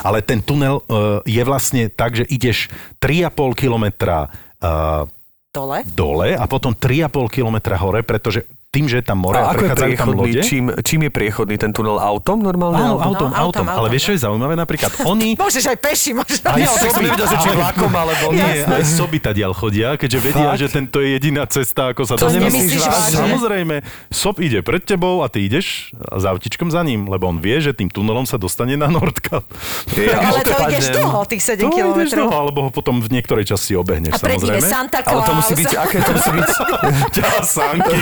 [0.06, 2.70] ale ten tunel uh, je vlastne tak, že ideš
[3.02, 5.10] 3,5 kilometra uh,
[5.54, 5.86] Dole?
[5.86, 8.42] dole a potom 3,5 kilometra hore, pretože
[8.74, 10.40] tým, že je tam more a, A ako je prechádzajú tam lode.
[10.42, 11.94] Čím, čím je priechodný ten tunel?
[11.96, 12.74] Autom normálne?
[12.76, 14.54] Áno, autom, No, autom, autom, ale vieš, čo je zaujímavé?
[14.54, 15.36] Napríklad oni...
[15.40, 16.42] Môžeš aj peši, možno.
[16.42, 18.24] Aj Ja som soby- nevedel, že či ale- vlakom, alebo...
[18.30, 20.58] Nie, aj soby tadiaľ chodia, keďže vedia, Fakt?
[20.58, 23.14] že tento je jediná cesta, ako sa To nemyslíš vážne?
[23.16, 23.76] Samozrejme,
[24.10, 27.70] sob ide pred tebou a ty ideš s autičkom za ním, lebo on vie, že
[27.70, 29.46] tým tunelom sa dostane na Nordkap.
[29.94, 32.24] Ja Ale to ideš dlho, tých 7 To ideš kilometrov.
[32.24, 34.64] dlho, alebo ho potom v niektorej časti obehneš, A samozrejme.
[34.64, 35.24] Santa Ale Claus.
[35.24, 36.48] to musí byť, aké to musí byť?
[37.16, 37.98] Ťa sánky.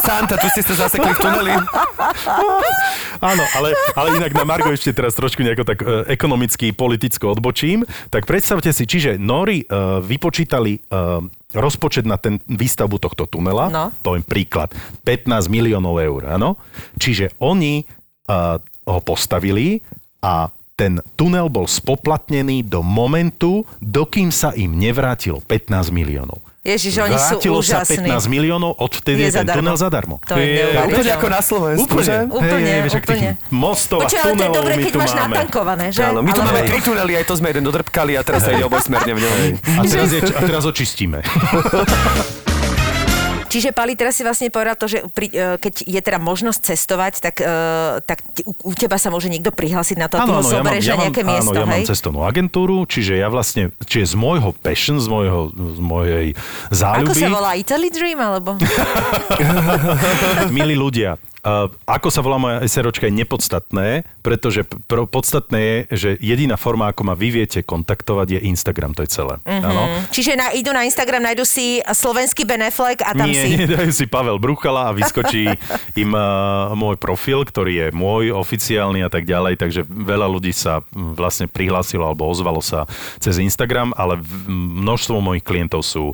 [0.00, 1.52] Santa, tu ste sa zasekli v tuneli.
[3.18, 7.82] Áno, ale, ale inak na Margo ešte teraz trošku nejako tak e, ekonomicky, politicko odbočím.
[8.12, 9.66] Tak predstavte si, čiže Nori e,
[10.04, 10.80] vypočítali e,
[11.56, 13.90] rozpočet na ten výstavbu tohto tunela, No.
[14.04, 14.70] poviem príklad,
[15.02, 16.60] 15 miliónov eur, áno?
[17.00, 17.84] Čiže oni e,
[18.86, 19.80] ho postavili
[20.22, 26.45] a ten tunel bol spoplatnený do momentu, dokým sa im nevrátilo 15 miliónov.
[26.66, 28.02] Ježiš, oni sú Vrátilo sa úžasní.
[28.04, 29.58] 15 miliónov, odvtedy Je je ten zadarmo.
[29.62, 30.14] tunel zadarmo.
[30.20, 32.16] To je Ja, úplne ako na Slovensku, Úplne?
[32.28, 33.28] Úplne, hej, vieš, úplne.
[33.48, 35.22] mostov a Počuj, ale to je tunelov dobre, my keď máš máme.
[35.32, 36.02] natankované, že?
[36.02, 38.50] Áno, my tu Ale- máme tri tunely, aj to sme jeden dodrbkali a teraz sa
[38.50, 39.34] ide obojsmerne v ňom.
[39.72, 41.22] A teraz, je, a teraz očistíme.
[43.46, 47.12] Čiže Pali, teraz si vlastne povedal to, že pri, e, keď je teda možnosť cestovať,
[47.22, 47.54] tak, e,
[48.02, 48.18] tak
[48.66, 51.30] u, teba sa môže niekto prihlásiť na to, a ty ho zoberieš na nejaké áno,
[51.30, 55.80] miesto, ja mám cestovnú agentúru, čiže ja vlastne, čiže z môjho passion, z, môjho, z
[55.80, 57.50] mojej Ako záľuby, sa volá?
[57.54, 58.58] Italy Dream, alebo?
[60.56, 61.14] milí ľudia,
[61.86, 63.88] ako sa volá moja SROčka je nepodstatné,
[64.20, 69.06] pretože pro, podstatné je, že jediná forma, ako ma vy viete kontaktovať, je Instagram, to
[69.06, 69.38] je celé.
[69.46, 69.62] Mhm.
[69.62, 69.82] Áno.
[70.10, 73.48] Čiže na, idú na Instagram, nájdu si slovenský Beneflek a tam nie, si...
[73.54, 75.46] nie, dajú si Pavel Bruchala a vyskočí
[76.02, 80.82] im uh, môj profil, ktorý je môj, oficiálny a tak ďalej, takže veľa ľudí sa
[80.92, 82.90] vlastne prihlásilo alebo ozvalo sa
[83.22, 84.18] cez Instagram, ale
[84.50, 86.10] množstvo mojich klientov sú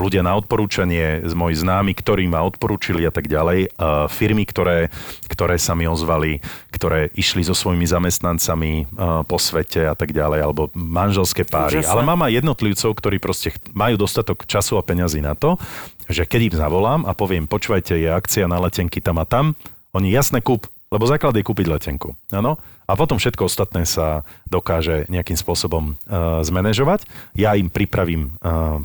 [0.00, 3.76] ľudia na odporúčanie, z moji známi, ktorí ma odporúčili a tak ďalej.
[4.08, 4.88] Firmy, ktoré,
[5.28, 6.40] ktoré sa mi ozvali,
[6.72, 8.88] ktoré išli so svojimi zamestnancami
[9.28, 11.84] po svete a tak ďalej, alebo manželské páry.
[11.84, 11.92] Úžasné.
[11.92, 15.60] Ale mám aj jednotlivcov, ktorí proste majú dostatok času a peňazí na to,
[16.08, 19.54] že keď im zavolám a poviem, počúvajte, je akcia na letenky tam a tam,
[19.94, 22.18] oni jasne kúp, lebo základ je kúpiť letenku.
[22.34, 22.58] Áno?
[22.90, 27.06] A potom všetko ostatné sa dokáže nejakým spôsobom uh, zmanéžovať.
[27.38, 28.82] Ja im pripravím uh,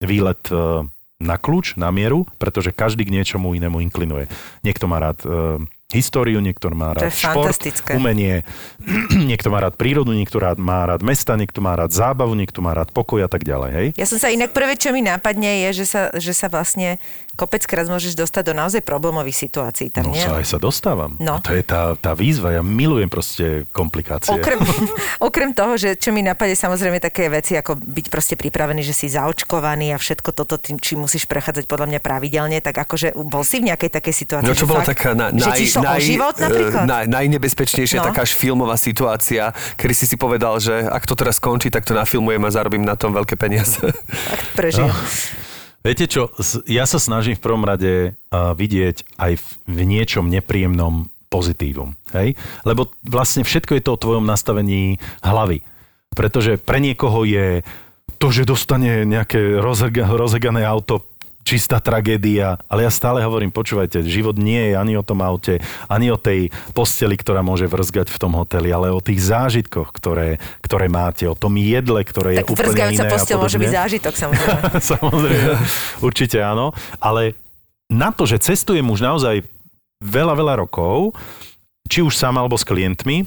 [0.00, 0.84] výlet uh,
[1.16, 4.28] na kľúč, na mieru, pretože každý k niečomu inému inklinuje.
[4.60, 5.56] Niekto má rád uh,
[5.94, 7.54] históriu, niekto má rád šport,
[7.94, 8.42] umenie,
[9.30, 12.74] niekto má rád prírodu, niekto rád, má rád mesta, niekto má rád zábavu, niekto má
[12.74, 13.70] rád pokoj a tak ďalej.
[13.70, 13.88] Hej?
[13.94, 16.98] Ja som sa inak prvé, čo mi nápadne, je, že sa, že sa vlastne
[17.36, 20.24] kopeckrát môžeš dostať do naozaj problémových situácií tam, No nie?
[20.24, 21.14] sa aj sa dostávam.
[21.20, 21.36] No.
[21.36, 22.50] A to je tá, tá výzva.
[22.50, 24.32] Ja milujem proste komplikácie.
[24.32, 24.56] Okrem,
[25.28, 29.12] okrem toho, že čo mi napadne samozrejme také veci, ako byť proste pripravený, že si
[29.12, 33.60] zaočkovaný a všetko toto, tým, či musíš prechádzať podľa mňa pravidelne, tak akože bol si
[33.60, 34.48] v nejakej takej situácii.
[34.48, 38.12] No čo bola fakt, taká na, že naj, o život eh, naj, najnebezpečnejšia No.
[38.12, 41.92] taká až filmová situácia, kedy si si povedal, že ak to teraz skončí, tak to
[41.92, 43.76] nafilmujem a zarobím na tom veľké peniaze.
[43.78, 44.88] Tak prežijem.
[45.86, 46.34] Viete čo,
[46.66, 49.38] ja sa snažím v prvom rade uh, vidieť aj
[49.70, 51.94] v, niečom nepríjemnom pozitívum.
[52.10, 52.34] Hej?
[52.66, 55.62] Lebo vlastne všetko je to o tvojom nastavení hlavy.
[56.10, 57.62] Pretože pre niekoho je
[58.18, 61.06] to, že dostane nejaké rozhega, rozhegané auto,
[61.46, 66.10] čistá tragédia, ale ja stále hovorím, počúvajte, život nie je ani o tom aute, ani
[66.10, 70.90] o tej posteli, ktorá môže vrzgať v tom hoteli, ale o tých zážitkoch, ktoré, ktoré
[70.90, 74.60] máte, o tom jedle, ktoré Tak je úplne iné a posteľ môže byť zážitok, samozrejme.
[74.96, 75.52] Samozrejme,
[76.02, 76.74] určite áno.
[76.98, 77.38] Ale
[77.86, 79.46] na to, že cestujem už naozaj
[80.02, 81.14] veľa, veľa rokov,
[81.86, 83.22] či už sám alebo s klientmi,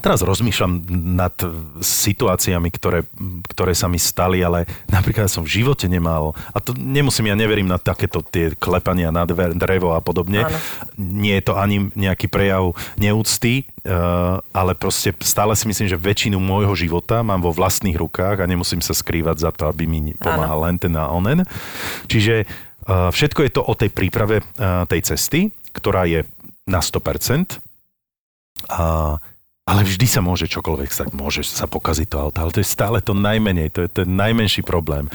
[0.00, 1.34] teraz rozmýšľam nad
[1.82, 3.06] situáciami, ktoré,
[3.50, 7.68] ktoré sa mi stali, ale napríklad som v živote nemal, a to nemusím, ja neverím
[7.70, 10.46] na takéto tie klepania na drevo a podobne.
[10.46, 10.58] Áno.
[10.98, 16.38] Nie je to ani nejaký prejav neúcty, uh, ale proste stále si myslím, že väčšinu
[16.40, 20.64] môjho života mám vo vlastných rukách a nemusím sa skrývať za to, aby mi pomáhal
[20.70, 21.44] len ten a onen.
[22.08, 26.22] Čiže uh, všetko je to o tej príprave uh, tej cesty, ktorá je
[26.64, 27.60] na 100%.
[28.72, 29.20] A,
[29.64, 31.08] ale vždy sa môže čokoľvek stať.
[31.16, 34.60] Môže sa pokaziť to auto, ale to je stále to najmenej, to je ten najmenší
[34.60, 35.08] problém.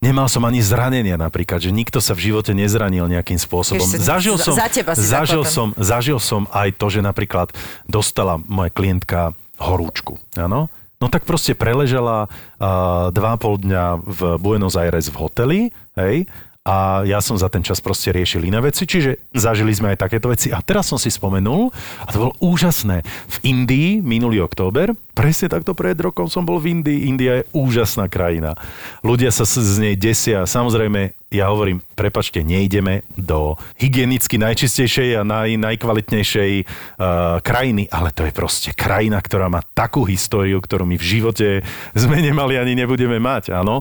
[0.00, 3.84] Nemal som ani zranenia napríklad, že nikto sa v živote nezranil nejakým spôsobom.
[3.84, 7.52] Ježiš, Zažil za- som, za teba si zažil som, zažil som aj to, že napríklad
[7.84, 10.16] dostala moja klientka horúčku.
[10.40, 10.72] Áno?
[11.00, 15.60] No tak proste preležela uh, dva pol dňa v Buenos Aires v hoteli,
[15.96, 16.28] hej,
[16.60, 20.28] a ja som za ten čas proste riešil iné veci, čiže zažili sme aj takéto
[20.28, 20.52] veci.
[20.52, 21.72] A teraz som si spomenul,
[22.04, 26.76] a to bolo úžasné, v Indii minulý október, presne takto pred rokom som bol v
[26.76, 27.08] Indii.
[27.08, 28.60] India je úžasná krajina.
[29.00, 30.44] Ľudia sa z nej desia.
[30.44, 38.28] Samozrejme, ja hovorím, prepačte, nejdeme do hygienicky najčistejšej a naj, najkvalitnejšej uh, krajiny, ale to
[38.28, 41.48] je proste krajina, ktorá má takú históriu, ktorú my v živote
[41.96, 43.80] sme nemali ani nebudeme mať, áno.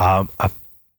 [0.00, 0.46] A, a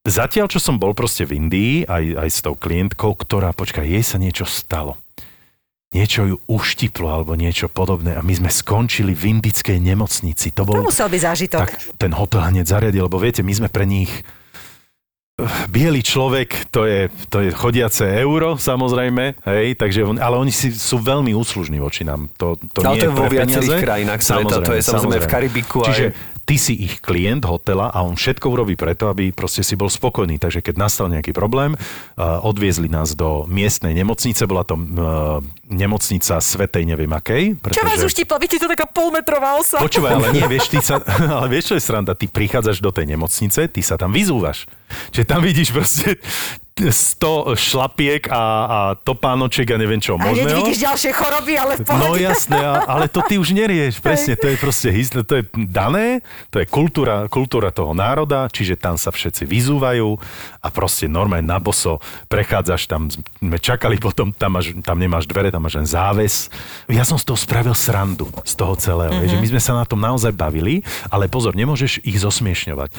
[0.10, 4.02] Zatiaľ, čo som bol proste v Indii, aj, aj s tou klientkou, ktorá, počkaj, jej
[4.02, 4.98] sa niečo stalo.
[5.90, 10.54] Niečo ju uštiplo alebo niečo podobné a my sme skončili v indickej nemocnici.
[10.54, 11.60] To, bol, To musel byť zážitok.
[11.66, 14.10] tak ten hotel hneď zariadil, lebo viete, my sme pre nich
[15.72, 20.68] biely človek, to je, to je chodiace euro, samozrejme, hej, takže on, ale oni si,
[20.76, 22.28] sú veľmi úslužní voči nám.
[22.36, 25.78] To, to Ale nie to je vo viacerých krajinách sveta, to je samozrejme v Karibiku
[25.80, 26.06] aj- Čiže
[26.50, 30.42] ty si ich klient hotela a on všetko urobí preto, aby proste si bol spokojný.
[30.42, 31.78] Takže keď nastal nejaký problém,
[32.18, 37.54] odviezli nás do miestnej nemocnice, bola to uh, nemocnica Svetej neviem akej.
[37.70, 38.42] Čo vás už tipla?
[38.42, 39.78] Vidíte, to taká polmetrová osa.
[39.78, 40.98] Počúvaj, ale nie, vieš, ty sa,
[41.38, 42.18] ale vieš, čo je sranda?
[42.18, 44.66] Ty prichádzaš do tej nemocnice, ty sa tam vyzúvaš.
[45.14, 46.18] Čiže tam vidíš proste
[46.88, 51.84] 100 šlapiek a, a topánoček a neviem čo A hneď vidíš ďalšie choroby, ale v
[51.84, 52.00] pohode.
[52.00, 54.90] No jasné, ale to ty už nerieš, presne, to je proste
[55.28, 60.16] to je dané, to je kultúra, kultúra toho národa, čiže tam sa všetci vyzúvajú
[60.64, 62.00] a proste normálne na boso
[62.32, 66.48] prechádzaš tam, sme čakali potom, tam, máš, tam nemáš dvere, tam máš len záves.
[66.88, 69.32] Ja som z toho spravil srandu, z toho celého, mm-hmm.
[69.32, 72.90] že my sme sa na tom naozaj bavili, ale pozor, nemôžeš ich zosmiešňovať,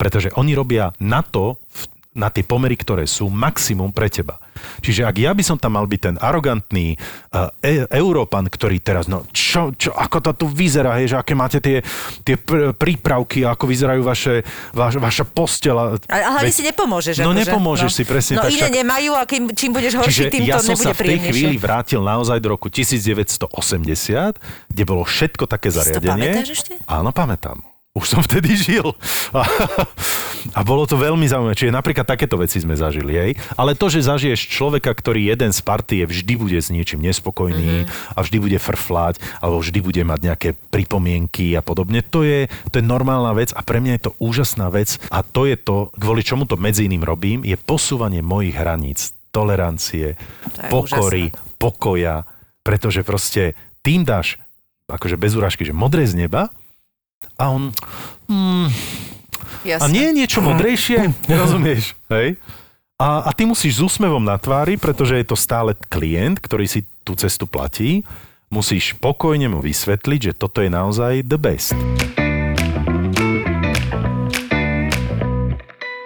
[0.00, 4.40] pretože oni robia na to, v- na tie pomery, ktoré sú maximum pre teba.
[4.82, 6.98] Čiže ak ja by som tam mal byť ten arogantný
[7.30, 11.38] uh, e- Európan, ktorý teraz, no čo, čo, ako to tu vyzerá, hej, že aké
[11.38, 11.78] máte tie,
[12.26, 14.42] tie pr- prípravky, ako vyzerajú vaše,
[14.74, 15.94] vaš, vaša postela.
[16.10, 17.22] A, hlavne si nepomôžeš.
[17.22, 20.10] No akože, nepomôžeš si, presne no, tak, iné však- nemajú a kým, čím budeš horší,
[20.10, 21.30] Čiže tým ja to som nebude sa v tej príjemnejšie.
[21.30, 23.46] chvíli vrátil naozaj do roku 1980,
[24.72, 26.34] kde bolo všetko také Si to zariadenie.
[26.34, 26.72] pamätáš ešte?
[26.88, 27.67] Áno, pamätám.
[27.98, 28.94] Už som vtedy žil.
[29.34, 29.42] A,
[30.54, 31.58] a bolo to veľmi zaujímavé.
[31.58, 33.12] Čiže napríklad takéto veci sme zažili.
[33.18, 33.30] Hej.
[33.58, 38.14] Ale to, že zažiješ človeka, ktorý jeden z partie vždy bude s niečím nespokojný mm-hmm.
[38.14, 42.78] a vždy bude frflať, alebo vždy bude mať nejaké pripomienky a podobne, to je, to
[42.78, 46.22] je normálna vec a pre mňa je to úžasná vec a to je to, kvôli
[46.22, 50.14] čomu to medzi iným robím, je posúvanie mojich hraníc, tolerancie,
[50.70, 52.24] To pokory, pokoja,
[52.62, 54.36] pretože proste tým dáš,
[54.88, 56.52] akože bez urážky, že modré z neba
[57.38, 57.70] a on...
[58.26, 58.68] Mm,
[59.62, 61.14] a nie je niečo modrejšie?
[61.30, 61.94] Rozumieš?
[62.10, 62.38] Hej?
[62.98, 66.82] A, a ty musíš s úsmevom na tvári, pretože je to stále klient, ktorý si
[67.06, 68.02] tú cestu platí.
[68.50, 71.78] Musíš pokojne mu vysvetliť, že toto je naozaj the best.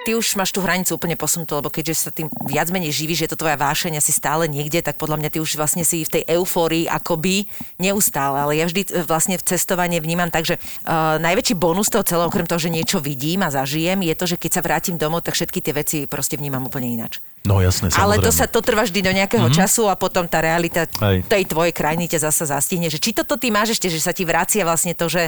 [0.02, 3.30] Ty už máš tú hranicu úplne posunutú, lebo keďže sa tým viac menej živíš, je
[3.30, 6.22] to tvoja vášeň asi stále niekde, tak podľa mňa ty už vlastne si v tej
[6.38, 7.46] eufórii akoby
[7.78, 8.42] neustále.
[8.42, 12.28] Ale ja vždy e, vlastne v cestovanie vnímam tak, že uh, najväčší bonus toho celého,
[12.28, 15.38] okrem toho, že niečo vidím a zažijem, je to, že keď sa vrátim domov, tak
[15.38, 17.22] všetky tie veci proste vnímam úplne ináč.
[17.42, 18.06] No jasné, samozrejme.
[18.06, 19.58] Ale to sa to trvá vždy do nejakého mm-hmm.
[19.58, 21.26] času a potom tá realita Hej.
[21.26, 22.86] tej tvojej krajiny ťa zasa zastihne.
[22.86, 25.26] Že či toto ty máš ešte, že sa ti vracia vlastne to, že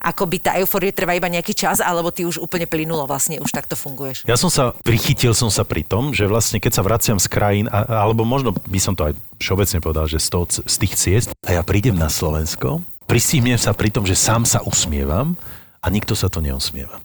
[0.00, 3.76] akoby tá eufória trvá iba nejaký čas, alebo ty už úplne plynulo vlastne už takto
[3.76, 4.24] funguješ.
[4.24, 7.68] Ja som sa, prichytil som sa pri tom, že vlastne keď sa vraciam z krajín,
[7.68, 11.28] a, alebo možno by som to aj všeobecne povedal, že z, toho, z tých ciest,
[11.44, 15.36] a ja prídem na Slovensko, pristihnem sa pri tom, že sám sa usmievam
[15.84, 16.96] a nikto sa to neusmieva.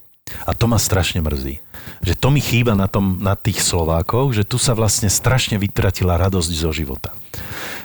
[0.47, 1.66] A to ma strašne mrzí.
[2.03, 6.17] Že to mi chýba na, tom, na tých Slovákoch, že tu sa vlastne strašne vytratila
[6.17, 7.11] radosť zo života.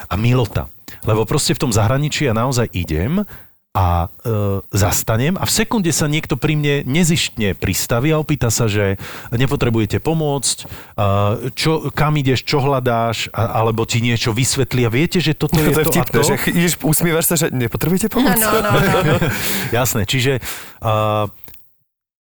[0.09, 0.69] A milota.
[1.03, 3.27] Lebo proste v tom zahraničí ja naozaj idem
[3.73, 8.69] a e, zastanem a v sekunde sa niekto pri mne nezištne pristaví a opýta sa,
[8.69, 9.01] že
[9.33, 10.65] nepotrebujete pomôcť, e,
[11.57, 15.73] čo, kam ideš, čo hľadáš, a, alebo ti niečo vysvetlí a viete, že toto je
[15.73, 16.29] To je to, vtipné, a to.
[16.29, 18.37] že ch- ideš, usmievaš sa, že nepotrebujete pomoc?
[18.37, 19.17] No, no, no.
[19.81, 20.45] Jasné, čiže
[20.85, 21.33] uh,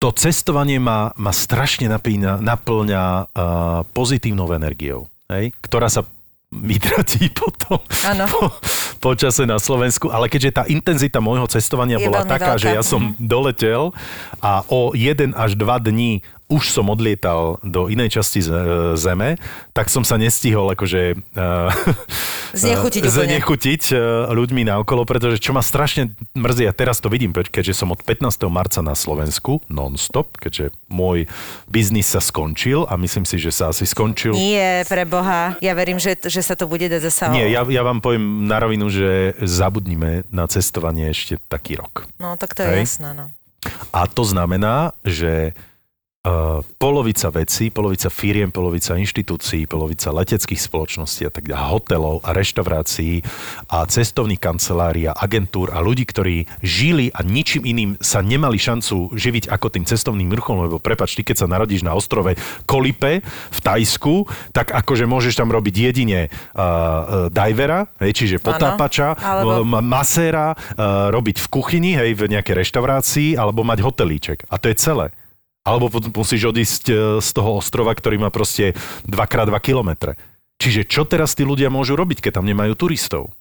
[0.04, 5.56] to cestovanie ma, ma strašne napína, naplňa uh, pozitívnou energiou, hej?
[5.63, 6.04] ktorá sa
[6.52, 8.28] vytratí potom Áno.
[8.28, 8.52] po,
[9.00, 12.62] počase na Slovensku, ale keďže tá intenzita môjho cestovania Je bola taká, veľká.
[12.62, 13.96] že ja som doletel
[14.44, 16.20] a o jeden až dva dní
[16.54, 18.54] už som odlietal do inej časti z-
[18.94, 19.42] zeme,
[19.74, 21.74] tak som sa nestihol akože uh,
[22.54, 23.18] Znechutiť úplne.
[23.26, 23.82] znechutiť
[24.30, 28.30] ľuďmi naokolo, pretože čo ma strašne mrzí, a teraz to vidím, keďže som od 15.
[28.54, 31.26] marca na Slovensku non-stop, keďže môj
[31.66, 34.38] biznis sa skončil a myslím si, že sa asi skončil.
[34.38, 35.58] Nie, pre Boha.
[35.66, 37.34] Ja verím, že, že sa to bude dať zasa...
[37.34, 42.06] Nie, ja, ja vám poviem na rovinu, že zabudnime na cestovanie ešte taký rok.
[42.22, 42.82] No, tak to je Hej.
[42.86, 43.34] jasné, no.
[43.89, 45.58] A to znamená, že
[46.80, 53.19] polovica vecí, polovica firiem, polovica inštitúcií, polovica leteckých spoločností a tak ďalej, hotelov a reštaurácií
[53.67, 59.11] a cestovných kancelárií a agentúr a ľudí, ktorí žili a ničím iným sa nemali šancu
[59.19, 63.19] živiť ako tým cestovným ruchom, lebo prepač, ty keď sa narodíš na ostrove Kolipe
[63.51, 64.24] v Tajsku,
[64.55, 70.55] tak akože môžeš tam robiť jedine uh, uh, divera, hej, čiže potápača, alebo- uh, maséra,
[70.55, 74.47] uh, robiť v kuchyni, hej, v nejakej reštaurácii, alebo mať hotelíček.
[74.47, 75.11] A to je celé.
[75.64, 78.76] Alebo potom musíš odísť e, z toho ostrova, ktorý má proste
[79.07, 80.20] 2x2 kilometre.
[80.59, 83.32] Čiže čo teraz tí ľudia môžu robiť, keď tam nemajú turistov?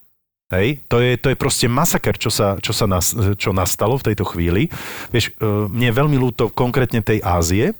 [0.53, 4.13] Hej, to je, to je proste masaker, čo, sa, čo, sa nas, čo nastalo v
[4.13, 4.69] tejto chvíli.
[5.09, 7.73] Vieš, e, mne je veľmi ľúto konkrétne tej Ázie,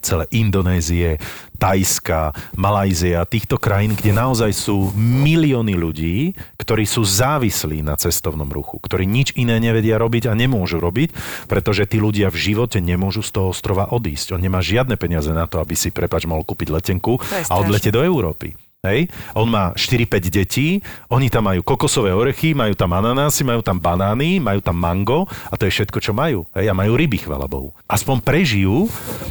[0.00, 1.20] celé Indonézie,
[1.64, 8.76] Tajska, Malajzia, týchto krajín, kde naozaj sú milióny ľudí, ktorí sú závislí na cestovnom ruchu,
[8.84, 11.16] ktorí nič iné nevedia robiť a nemôžu robiť,
[11.48, 14.36] pretože tí ľudia v živote nemôžu z toho ostrova odísť.
[14.36, 17.16] On nemá žiadne peniaze na to, aby si prepač mohol kúpiť letenku
[17.48, 18.52] a odletieť do Európy.
[18.84, 19.08] Hej?
[19.32, 24.38] On má 4-5 detí, oni tam majú kokosové orechy, majú tam ananásy, majú tam banány,
[24.38, 26.44] majú tam mango a to je všetko, čo majú.
[26.52, 26.68] Hej?
[26.68, 27.72] A majú ryby, chvala Bohu.
[27.88, 28.86] Aspoň prežijú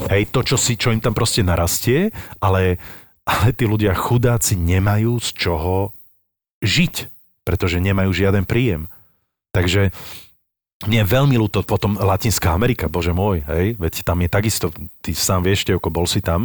[0.10, 2.10] hej, to, čo, si, čo im tam proste narastie,
[2.42, 2.82] ale,
[3.30, 5.94] ale tí ľudia chudáci nemajú z čoho
[6.66, 7.14] žiť,
[7.46, 8.90] pretože nemajú žiaden príjem.
[9.54, 9.94] Takže
[10.84, 14.68] mne je veľmi ľúto potom Latinská Amerika, bože môj, hej, veď tam je takisto,
[15.00, 16.44] ty sám vieš, ako bol si tam,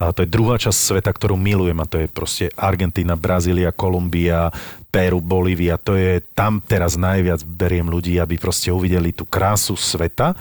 [0.00, 4.48] a to je druhá časť sveta, ktorú milujem a to je proste Argentína, Brazília, Kolumbia,
[4.88, 10.32] Peru, Bolívia, to je tam teraz najviac beriem ľudí, aby proste uvideli tú krásu sveta,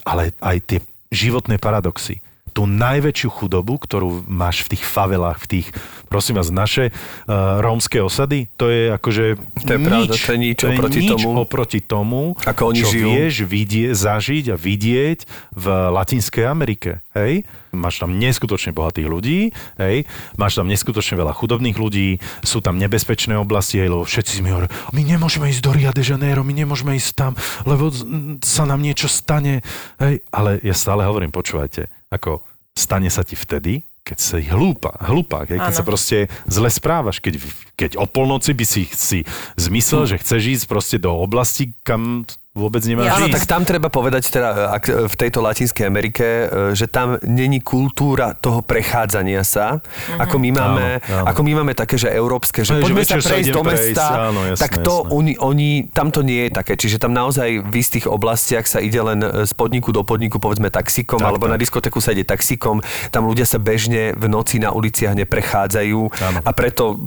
[0.00, 0.78] ale aj tie
[1.12, 2.24] životné paradoxy
[2.60, 5.66] tú najväčšiu chudobu, ktorú máš v tých favelách, v tých,
[6.12, 10.58] prosím vás, naše uh, rómske osady, to je akože To je pravda, to je nič
[10.68, 11.28] oproti nič tomu.
[11.40, 13.08] oproti tomu, Ako oni čo žijú.
[13.16, 15.24] vieš vidie, zažiť a vidieť
[15.56, 17.00] v Latinskej Amerike.
[17.16, 17.48] Hej?
[17.72, 20.04] Máš tam neskutočne bohatých ľudí, hej?
[20.36, 24.68] máš tam neskutočne veľa chudobných ľudí, sú tam nebezpečné oblasti, hej, lebo všetci mi hovorí,
[24.92, 27.32] my nemôžeme ísť do Rio de Janeiro, my nemôžeme ísť tam,
[27.64, 27.88] lebo
[28.44, 29.64] sa nám niečo stane.
[29.96, 30.20] Hej?
[30.28, 32.49] Ale ja stále hovorím, počúvajte, ako
[32.80, 35.76] stane sa ti vtedy, keď si hlúpa, hej, keď Áno.
[35.76, 37.36] sa proste zle správaš, keď,
[37.76, 39.28] keď o polnoci by si si
[39.60, 42.24] zmyslel, že chceš ísť proste do oblasti, kam
[42.60, 43.34] vôbec nemáš Áno, ísť.
[43.34, 48.32] tak tam treba povedať teda, ak v tejto Latinskej Amerike, e, že tam není kultúra
[48.34, 49.80] toho prechádzania sa,
[50.14, 51.26] ako my máme, Áno, áno.
[51.26, 53.62] ako my máme také, že európske, že Hej, že poďme sa sa prejsť idem do
[53.64, 55.10] prejsť, mesta, áno, jasné, tak to jasné.
[55.10, 59.00] oni, oni, tam to nie je také, čiže tam naozaj v istých oblastiach sa ide
[59.00, 61.52] len e, z podniku do podniku, povedzme taxikom, Tak, alebo tak.
[61.52, 66.38] na diskotéku sa ide taxikom, tam ľudia sa bežne v noci na uliciach neprechádzajú Áno.
[66.40, 66.98] a preto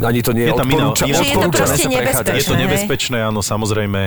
[0.00, 2.24] ani to nie je, Je tam odporúča, iná- Čiže je to odporúčané proste sa prechádzať.
[2.24, 2.38] nebezpečné.
[2.38, 2.62] Je to hej?
[2.64, 4.00] nebezpečné, áno, samozrejme,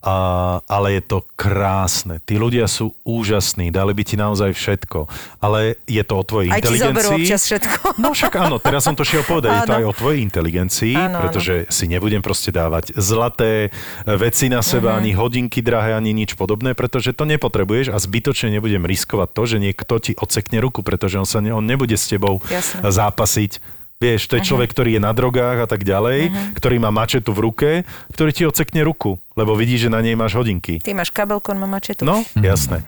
[0.00, 0.14] a,
[0.62, 2.20] ale je to krásne.
[2.20, 5.06] Tí ľudia sú úžasní, dali by ti naozaj všetko,
[5.38, 7.16] ale je to o tvojej Aj inteligencii.
[7.18, 7.76] občas všetko.
[7.96, 9.80] No však áno, teraz som to šiel povedať, je to Áno.
[9.80, 11.20] aj o tvojej inteligencii, Áno, áno.
[11.20, 13.72] pretože si nebudem proste dávať zlaté
[14.04, 14.98] veci na seba, Mhm.
[14.98, 19.56] ani hodinky drahé, ani nič podobné, pretože to nepotrebuješ a zbytočne nebudem riskovať to, že
[19.58, 22.84] niekto ti odsekne ruku, pretože on, sa ne, on nebude s tebou Jasné.
[22.84, 23.52] zápasiť.
[23.96, 27.48] Vieš, to je človek, ktorý je na drogách a tak ďalej, ktorý má mačetu v
[27.48, 27.70] ruke,
[28.12, 30.84] ktorý ti odsekne ruku, lebo vidí, že na nej máš hodinky.
[30.84, 32.04] Ty máš kabelku, on má mačetu.
[32.04, 32.84] No, jasné.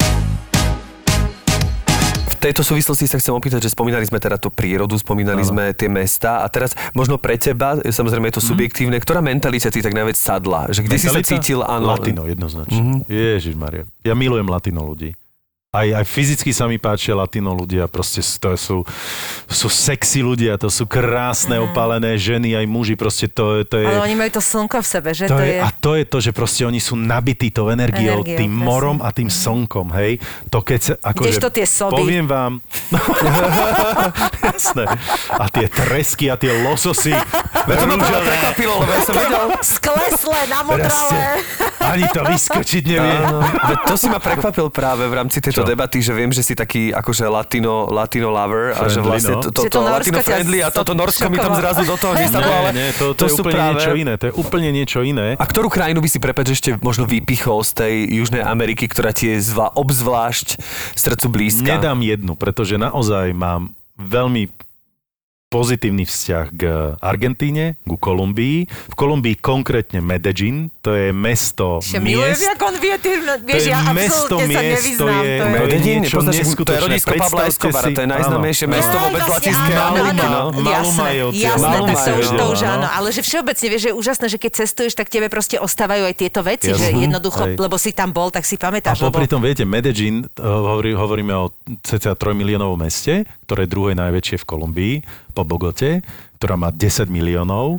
[2.29, 5.89] V tejto súvislosti sa chcem opýtať, že spomínali sme teda tú prírodu, spomínali sme tie
[5.89, 10.15] mesta a teraz možno pre teba, samozrejme je to subjektívne, ktorá mentalita ti tak najviac
[10.15, 10.69] sadla?
[10.69, 11.31] Že kde si sa Mentalita?
[11.41, 12.77] cítil, áno, Latino, jednoznačne.
[12.77, 12.99] Mm-hmm.
[13.09, 13.89] Ježiš Maria.
[14.05, 15.17] Ja milujem latino ľudí.
[15.69, 18.89] Aj, aj fyzicky sa mi páčia latino ľudia, proste to sú,
[19.45, 23.85] sú sexy ľudia, to sú krásne, opálené ženy, aj muži, proste to, to je...
[23.85, 25.61] Ale oni majú to slnko v sebe, že To to, je, je...
[25.61, 28.65] a to je to, že proste oni sú nabití tou energiou, Energiou, tým presne.
[28.65, 30.17] morom a tým slnkom, hej.
[30.49, 32.01] To keď sa, akože, Kdežto tie soby.
[32.01, 32.53] Poviem vám.
[34.49, 34.89] Jasné.
[35.37, 37.13] A tie tresky a tie lososy.
[37.13, 39.45] to ma práve prekvapilo, lebo ja som vedel.
[39.61, 41.45] Skleslé, namodralé.
[41.85, 43.17] Ani to vyskočiť nevie.
[43.21, 43.45] Áno,
[43.85, 45.69] to si ma prekvapil práve v rámci tejto Čo?
[45.69, 49.43] debaty, že viem, že si taký akože latino, latino lover a že Friendly, vlastne no.
[49.43, 52.53] to, to, to, to latino friendly a toto Norsko mi tam zrazu do toho nesadlo,
[52.53, 53.71] ale Nie, nie, to, to, je sú úplne práve...
[53.75, 54.13] niečo iné.
[54.19, 55.29] To je úplne niečo iné.
[55.37, 59.35] A ktorú krajinu by si prepač ešte možno vypichol z tej Južnej Ameriky, ktorá ti
[59.35, 60.61] je zva, obzvlášť
[60.95, 61.79] srdcu blízka?
[61.79, 64.68] Nedám jednu, pretože naozaj mám veľmi
[65.49, 66.63] pozitívny vzťah k
[67.01, 68.69] Argentíne, ku Kolumbii.
[68.69, 73.65] V Kolumbii konkrétne Medellín, to je mesto milujem, miest, jak on vie, ty, to vieš,
[73.65, 75.09] je ja mesto absolútne sa miest, to nevyznám.
[75.09, 75.37] je, to je...
[75.41, 76.85] to Medellín, niečo poznáš, to je neskutočné.
[76.85, 78.75] rodisko Pabla Escobara, si- to je najznámejšie áno.
[78.77, 80.41] mesto vôbec latinské Ameriky, no.
[80.53, 80.91] Malú
[81.33, 82.69] Jasné, tak to už, to už no.
[82.69, 82.87] áno.
[82.93, 86.15] Ale že všeobecne, vieš, že je úžasné, že keď cestuješ, tak tebe proste ostávajú aj
[86.15, 89.01] tieto veci, že jednoducho, lebo si tam bol, tak si A pamätáš.
[89.01, 89.33] popri lebo...
[89.33, 94.37] tom, viete, Medellín, eh, hovorí, hovoríme o cca 3 miliónovom meste, ktoré je druhé najväčšie
[94.37, 94.95] v Kolumbii,
[95.39, 96.03] po Bogote,
[96.43, 97.79] ktorá má 10 miliónov.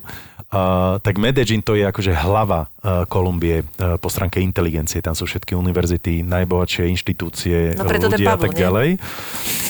[0.50, 4.98] Uh, tak Medellín to je akože hlava uh, Kolumbie uh, po stránke inteligencie.
[4.98, 8.62] Tam sú všetky univerzity, najbohatšie inštitúcie, No preto ľudia a tak nie?
[8.66, 8.90] ďalej.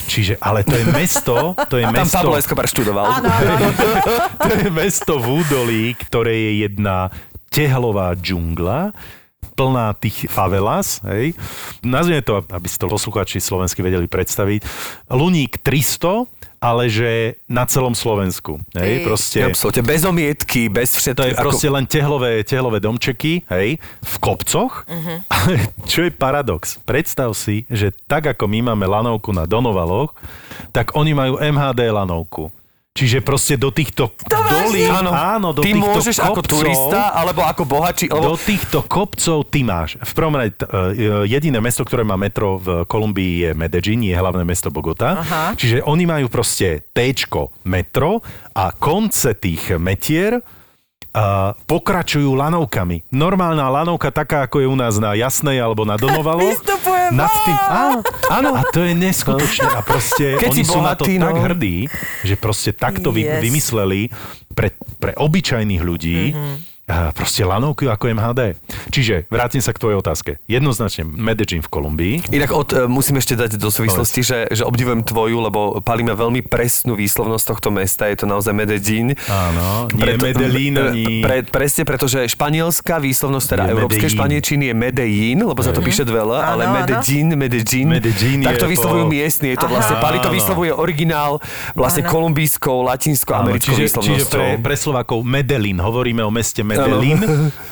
[0.07, 1.35] Čiže, ale to je mesto,
[1.67, 2.15] to je A tam mesto...
[2.15, 3.05] Pablo Escobar študoval.
[3.11, 3.69] Áno, áno, áno.
[4.47, 7.11] to je mesto v údolí, ktoré je jedna
[7.51, 8.95] tehlová džungla,
[9.59, 11.35] plná tých favelas, hej.
[11.83, 14.63] Nazvime to, aby si to posluchači slovensky vedeli predstaviť,
[15.11, 18.59] Luník 300, ale že na celom Slovensku.
[18.75, 19.05] Hej, Ej.
[19.07, 19.39] proste...
[19.47, 21.31] Absolutne, bez omietky, bez To všetkého.
[21.31, 24.83] je proste len tehlové, tehlové domčeky, hej, v kopcoch.
[24.85, 25.19] Uh-huh.
[25.91, 26.75] Čo je paradox?
[26.83, 30.11] Predstav si, že tak ako my máme lanovku na Donovaloch,
[30.75, 32.51] tak oni majú MHD lanovku.
[32.99, 37.47] Čiže proste do týchto dolí, Áno, áno, do ty týchto môžeš ako kopcov, turista, alebo
[37.47, 39.95] ako bohači, do lebo týchto kopcov ty máš.
[40.03, 44.43] V prvom rade, e, jediné mesto, ktoré má metro v Kolumbii je Medellín, je hlavné
[44.43, 45.23] mesto Bogota.
[45.23, 45.55] Aha.
[45.55, 46.99] Čiže oni majú proste T
[47.63, 48.19] metro
[48.51, 50.43] a konce tých metier
[51.09, 53.09] a pokračujú lanovkami.
[53.09, 56.53] Normálna lanovka, taká ako je u nás na Jasnej alebo na Donovalo.
[57.09, 57.97] Nad tým, áno,
[58.29, 58.49] áno.
[58.55, 59.69] A to je neskutočné.
[59.69, 61.43] A proste Keď oni si sú na to bohatý, tak no.
[61.45, 61.77] hrdí,
[62.21, 63.41] že proste takto Yes.
[63.41, 64.01] vymysleli
[64.53, 66.68] pre, pre obyčajných ľudí a
[67.13, 68.57] proste lanovku ako MHD.
[68.89, 70.41] Čiže vrátim sa k tvojej otázke.
[70.49, 72.15] Jednoznačne Medellín v Kolumbii.
[72.33, 76.41] Inak od, e, musím ešte dať do súvislosti, že, že obdivujem tvoju, lebo palíme veľmi
[76.45, 79.13] presnú výslovnosť tohto mesta, je to naozaj Medellín.
[79.29, 81.03] Áno, nie Medellín e, ani...
[81.21, 84.17] Pre, presne, pretože španielská výslovnosť, teda Je európskej Medellín.
[84.17, 86.63] španielčiny je Medellín, lebo sa to píše dve L, ale.
[86.69, 91.41] Medellín, Medellín, Medellín tak to vyslovujú po- miestni, je to vlastne, Pali to vyslovuje originál
[91.73, 92.11] vlastne Áno.
[92.13, 94.31] kolumbijskou, Áno, latinsko-americkou čiže, čiže výslovnosťou.
[94.31, 96.78] pre, pre Slovákov Medellín, hovoríme o meste Medellín,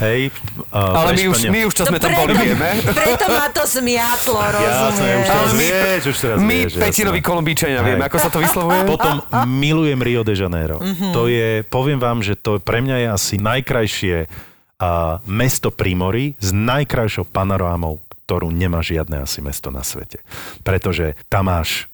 [0.04, 0.34] hej.
[0.74, 2.82] a ale my už, my už, čo sme tam boli, vieme.
[3.00, 5.18] preto ma to zmiatlo, Jasné, rozumieš?
[5.18, 6.72] už teraz vieš, už teraz My, vieš.
[6.76, 6.84] jasné.
[6.88, 8.80] Petinovi Kolumbíčania, vieme, ako sa to vyslovuje?
[8.94, 10.78] Potom milujem Rio de Janeiro.
[11.14, 14.16] To je, poviem vám, že to pre mňa je asi najkrajšie
[14.78, 20.22] a, mesto pri mori s najkrajšou panorámou, ktorú nemá žiadne asi mesto na svete.
[20.62, 21.90] Pretože tam máš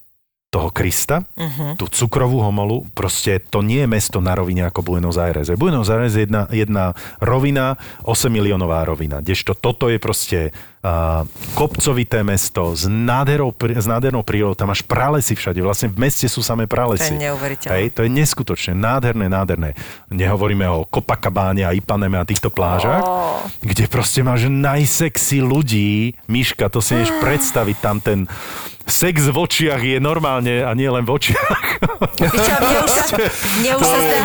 [0.54, 1.74] toho Krista, uh-huh.
[1.74, 5.50] tú cukrovú homolu, proste to nie je mesto na rovine ako Buenos Aires.
[5.58, 7.74] Buenos Aires je jedna, jedna rovina,
[8.06, 11.26] 8 miliónová rovina, kdežto toto je proste uh,
[11.58, 16.38] kopcovité mesto s, nádherou, s nádhernou prírodou, tam máš pralesy všade, vlastne v meste sú
[16.38, 17.10] samé pralesy.
[17.10, 17.74] To je neuveriteľné.
[17.74, 19.74] Hej, to je neskutočné, nádherné, nádherné.
[20.14, 23.42] Nehovoríme o Copacabáne a Ipaneme a týchto plážach, Ó.
[23.58, 26.14] kde proste máš najsexy ľudí.
[26.30, 28.30] Miška, to si než predstaviť, tam ten
[28.84, 31.58] sex v očiach je normálne a nie len v očiach.
[32.20, 33.04] Čo, mne už sa,
[33.60, 34.18] mne už sa zdá,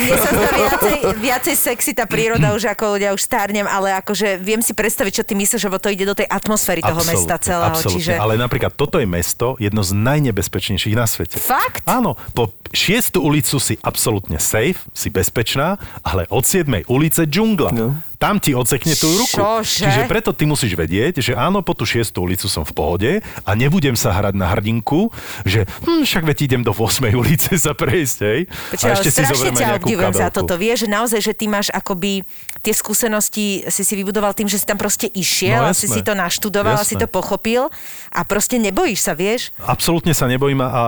[0.00, 4.40] mne sa zdá viacej, viacej sexy tá príroda už ako ľudia už stárnem, ale akože
[4.40, 7.72] viem si predstaviť, čo ty myslíš, lebo to ide do tej atmosféry toho mesta celého.
[7.72, 8.00] absolútne.
[8.00, 8.12] Čiže...
[8.16, 11.36] Ale napríklad toto je mesto, jedno z najnebezpečnejších na svete.
[11.36, 11.84] Fakt?
[11.84, 13.20] Áno, po 6.
[13.20, 16.88] ulicu si absolútne safe, si bezpečná, ale od 7.
[16.88, 17.70] ulice džungla.
[17.76, 18.07] No.
[18.18, 19.38] Tam ti odsekne tú ruku.
[19.38, 19.86] Čože?
[19.86, 22.02] Čiže preto ty musíš vedieť, že áno, po tú 6.
[22.18, 23.10] ulicu som v pohode
[23.46, 26.82] a nebudem sa hrať na hrdinku, že hm, však veď idem do 8.
[27.14, 28.40] ulice sa prejsť, hej.
[28.74, 30.58] Počkaj, a ešte si ťa nejakú za toto.
[30.58, 32.26] Vieš, že naozaj, že ty máš akoby
[32.58, 35.94] tie skúsenosti si si vybudoval tým, že si tam proste išiel No, a si jasné.
[35.94, 37.06] si to naštudoval a si Jasné.
[37.06, 37.70] to pochopil
[38.10, 39.54] a proste nebojíš sa, vieš?
[39.56, 40.80] Absolútne sa nebojím, a, a,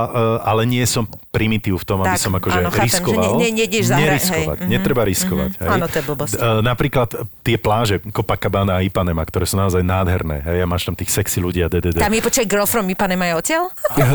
[0.45, 3.23] ale nie som primitív v tom, aby Tak, som akože áno, chápem, že riskoval.
[3.39, 5.51] ne- ne- nejdeš zahrať, Neriskovať, hej, mhm, netreba riskovať.
[5.57, 5.69] hej.
[5.71, 6.33] Áno, to je blbosť.
[6.35, 7.09] E, napríklad
[7.43, 10.43] tie pláže Copacabana a Ipanema, ktoré sú naozaj nádherné.
[10.45, 11.99] Hej, a máš tam tých sexy ľudí a DDD.
[11.99, 13.65] Tam je počkaj girl from Ipanema je odtiaľ?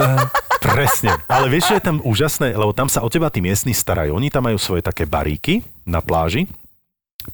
[0.66, 1.14] Presne.
[1.30, 2.58] Ale vieš, čo je tam úžasné?
[2.58, 4.18] Lebo tam sa o teba tí miestni starajú.
[4.18, 6.50] Oni tam majú svoje také baríky na pláži.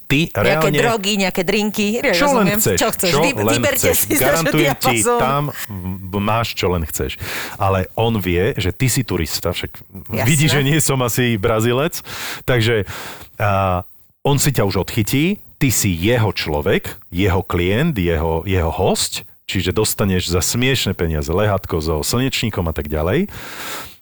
[0.07, 0.79] Ty Nejaké reálne...
[0.79, 1.87] drogy, nejaké drinky.
[2.15, 2.59] Čo len rozumiem.
[2.63, 2.77] chceš.
[2.79, 3.11] Čo chceš?
[3.11, 3.97] Vy, len vyberte chceš.
[4.07, 5.51] si Garantujem ti, tam
[6.15, 7.19] máš čo len chceš.
[7.59, 9.71] Ale on vie, že ty si turista, však
[10.15, 10.23] Jasné.
[10.23, 11.99] vidí, že nie som asi Brazilec,
[12.47, 12.87] takže
[13.35, 13.83] a,
[14.23, 19.69] on si ťa už odchytí, ty si jeho človek, jeho klient, jeho, jeho host, čiže
[19.69, 23.29] dostaneš za smiešne peniaze lehatko so slnečníkom a tak ďalej.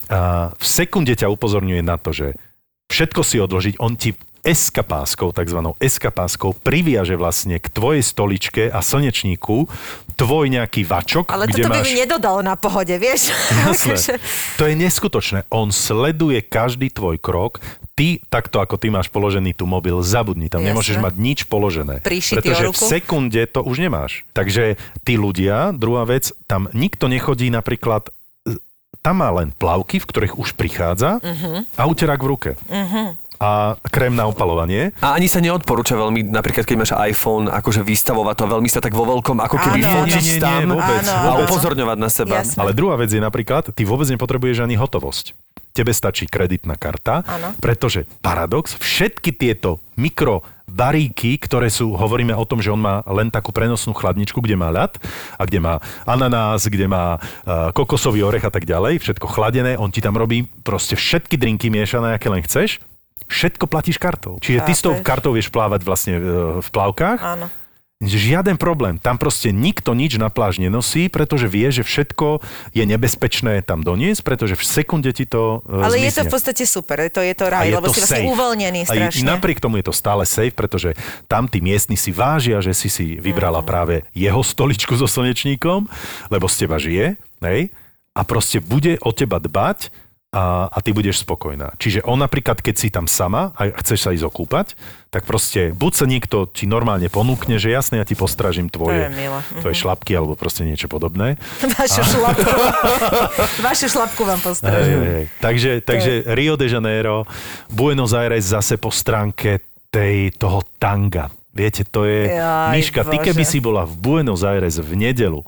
[0.08, 2.40] A v sekunde ťa upozorňuje na to, že
[2.88, 9.68] všetko si odložiť, on ti eskapáskou, takzvanou eskapáskou, priviaže vlastne k tvojej stoličke a slnečníku
[10.16, 11.88] tvoj nejaký vačok, Ale kde toto by máš...
[11.88, 13.36] mi nedodalo na pohode, vieš?
[13.52, 14.20] Jasné.
[14.60, 15.48] To je neskutočné.
[15.52, 17.60] On sleduje každý tvoj krok.
[18.00, 20.48] Ty, takto ako ty máš položený tu mobil, zabudni.
[20.48, 20.72] Tam Jasné.
[20.72, 22.00] nemôžeš mať nič položené.
[22.00, 24.24] Prišitý pretože v sekunde to už nemáš.
[24.32, 28.08] Takže tí ľudia, druhá vec, tam nikto nechodí napríklad
[28.46, 28.56] e,
[28.98, 31.76] tam má len plavky, v ktorých už prichádza Mhm.
[31.76, 32.50] a úterák v ruke.
[33.36, 34.92] A krém na opalovanie.
[35.00, 38.92] A ani sa neodporúča veľmi, napríklad keď máš iPhone, akože vystavovať to veľmi sa tak
[38.92, 41.48] vo veľkom, ako keby Áno, fotiť nie, nie, nie, tam vôbec, a vôbec.
[41.48, 42.36] upozorňovať na seba.
[42.38, 42.60] Jasné.
[42.60, 45.32] Ale druhá vec je napríklad, ty vôbec nepotrebuješ ani hotovosť.
[45.70, 47.54] Tebe stačí kreditná karta, Áno.
[47.62, 53.34] pretože paradox, všetky tieto mikro baríky, ktoré sú, hovoríme o tom, že on má len
[53.34, 55.02] takú prenosnú chladničku, kde má ľad
[55.36, 59.90] a kde má ananás, kde má uh, kokosový orech a tak ďalej, všetko chladené, on
[59.90, 62.78] ti tam robí proste všetky drinky miešané, aké len chceš,
[63.30, 64.38] všetko platíš kartou.
[64.42, 66.22] Čiže ty s tou kartou vieš plávať vlastne uh,
[66.62, 67.50] v plavkách Áno.
[68.10, 68.96] Žiaden problém.
[68.96, 72.40] Tam proste nikto nič na pláž nenosí, pretože vie, že všetko
[72.72, 76.24] je nebezpečné tam doniesť, pretože v sekunde ti to uh, Ale je to zmizne.
[76.24, 78.32] v podstate super, to je to A raj, je lebo to si vlastne safe.
[78.32, 79.28] uvoľnený A i- strašne.
[79.28, 80.96] napriek tomu je to stále safe, pretože
[81.28, 85.92] tam tí miestni si vážia, že si si vybrala práve jeho stoličku so slnečníkom,
[86.32, 87.68] lebo z teba žije, hej?
[88.16, 89.92] A proste bude o teba dbať
[90.30, 91.74] a, a ty budeš spokojná.
[91.82, 94.78] Čiže on napríklad, keď si tam sama a chceš sa ísť okúpať,
[95.10, 99.42] tak proste buď sa niekto ti normálne ponúkne, že jasne, ja ti postražím tvoje, milé.
[99.58, 101.42] tvoje šlapky alebo proste niečo podobné.
[101.82, 102.46] Vašu šlapku.
[103.66, 105.02] Vašu šlapku vám postražím.
[105.02, 105.26] hej, hej.
[105.42, 107.26] Takže, takže Rio de Janeiro,
[107.74, 111.34] Buenos Aires zase po stránke tej, toho tanga.
[111.58, 112.30] Viete, to je...
[112.38, 115.42] Jaj, Miška, ty keby si bola v Buenos Aires v nedelu,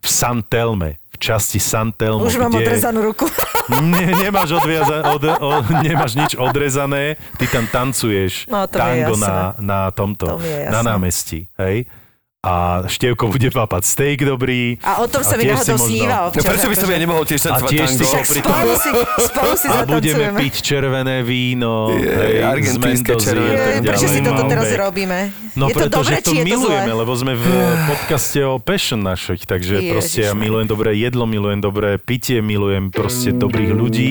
[0.00, 0.96] v San Telme,
[1.26, 2.62] časti San Telmo, Už mám kde...
[2.62, 3.26] odrezanú ruku.
[3.66, 5.50] Ne, nemáš, odviaza, od, o,
[5.82, 10.38] nemáš nič odrezané, ty tam tancuješ No, tango na, na tomto, To
[10.70, 11.90] na námestí, hej?
[12.38, 14.78] A Števko bude papať steak dobrý.
[14.78, 16.46] A o tom sa mi si náhodou možno- sníva No občas.
[16.46, 18.06] prečo by som ja nemohol tiež A tancovať tiež si tango?
[18.06, 23.50] Tak pri spolu si, spolu si A budeme piť červené víno, Je, hej, argentínske červené.
[23.50, 25.18] a Je, Prečo si toto teraz robíme?
[25.54, 27.00] No je to dobre, to či je to milujeme, zlé?
[27.02, 27.44] lebo sme v
[27.90, 32.94] podcaste o passion našich, takže Ježiš, proste ja milujem dobré jedlo, milujem dobré pitie, milujem
[32.94, 34.10] proste dobrých ľudí.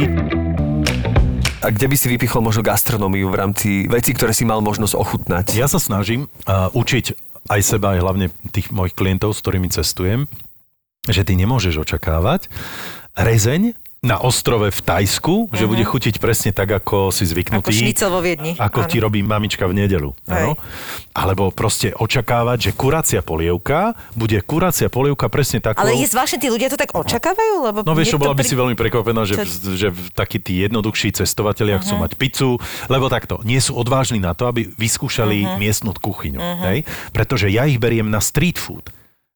[1.61, 5.45] A kde by si vypichol možno gastronómiu v rámci vecí, ktoré si mal možnosť ochutnať?
[5.55, 7.05] Ja sa snažím uh, učiť
[7.49, 10.25] aj seba, aj hlavne tých mojich klientov, s ktorými cestujem,
[11.05, 12.49] že ty nemôžeš očakávať
[13.13, 17.73] rezeň na ostrove v Tajsku, že bude chutiť presne tak, ako si Ako zvyknutý.
[17.73, 18.53] šnicel vo Viedni.
[18.53, 18.89] Ako áno.
[18.93, 20.13] ti robí mamička v nedelu.
[20.29, 20.53] Áno?
[21.17, 25.81] Alebo proste očakávať, že kuracia polievka bude kuracia polievka presne takou...
[25.81, 27.65] Ale je zvláštne, tí ľudia to tak očakávajú?
[27.65, 30.61] Lebo No vieš, čo, bola by pri- si veľmi prekvapená, že, Čo- že takí tí
[30.61, 35.97] jednoduchší cestovatelia chcú mať pizzu, lebo takto, nie sú odvážni na to, aby vyskúšali miestnu
[35.97, 36.39] kuchyňu.
[36.69, 36.85] Hej?
[37.09, 38.85] Pretože ja ich beriem na street food.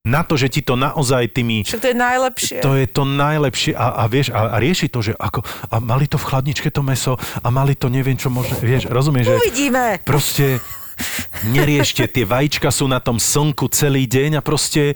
[0.08, 1.68] Na to, že ti to naozaj tými...
[1.68, 2.58] Však to je najlepšie.
[2.64, 6.08] To je to najlepšie a, a vieš, a, a rieši to, že ako, a mali
[6.08, 10.00] to v chladničke to meso a mali to neviem čo možno, vieš, rozumieš, že Uvidíme.
[10.08, 10.64] proste
[11.52, 14.96] neriešte, tie vajíčka sú na tom slnku celý deň a proste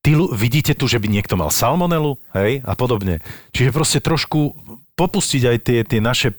[0.00, 3.20] ty, vidíte tu, že by niekto mal salmonelu, hej, a podobne.
[3.52, 4.56] Čiže proste trošku
[4.96, 6.32] popustiť aj tie, tie naše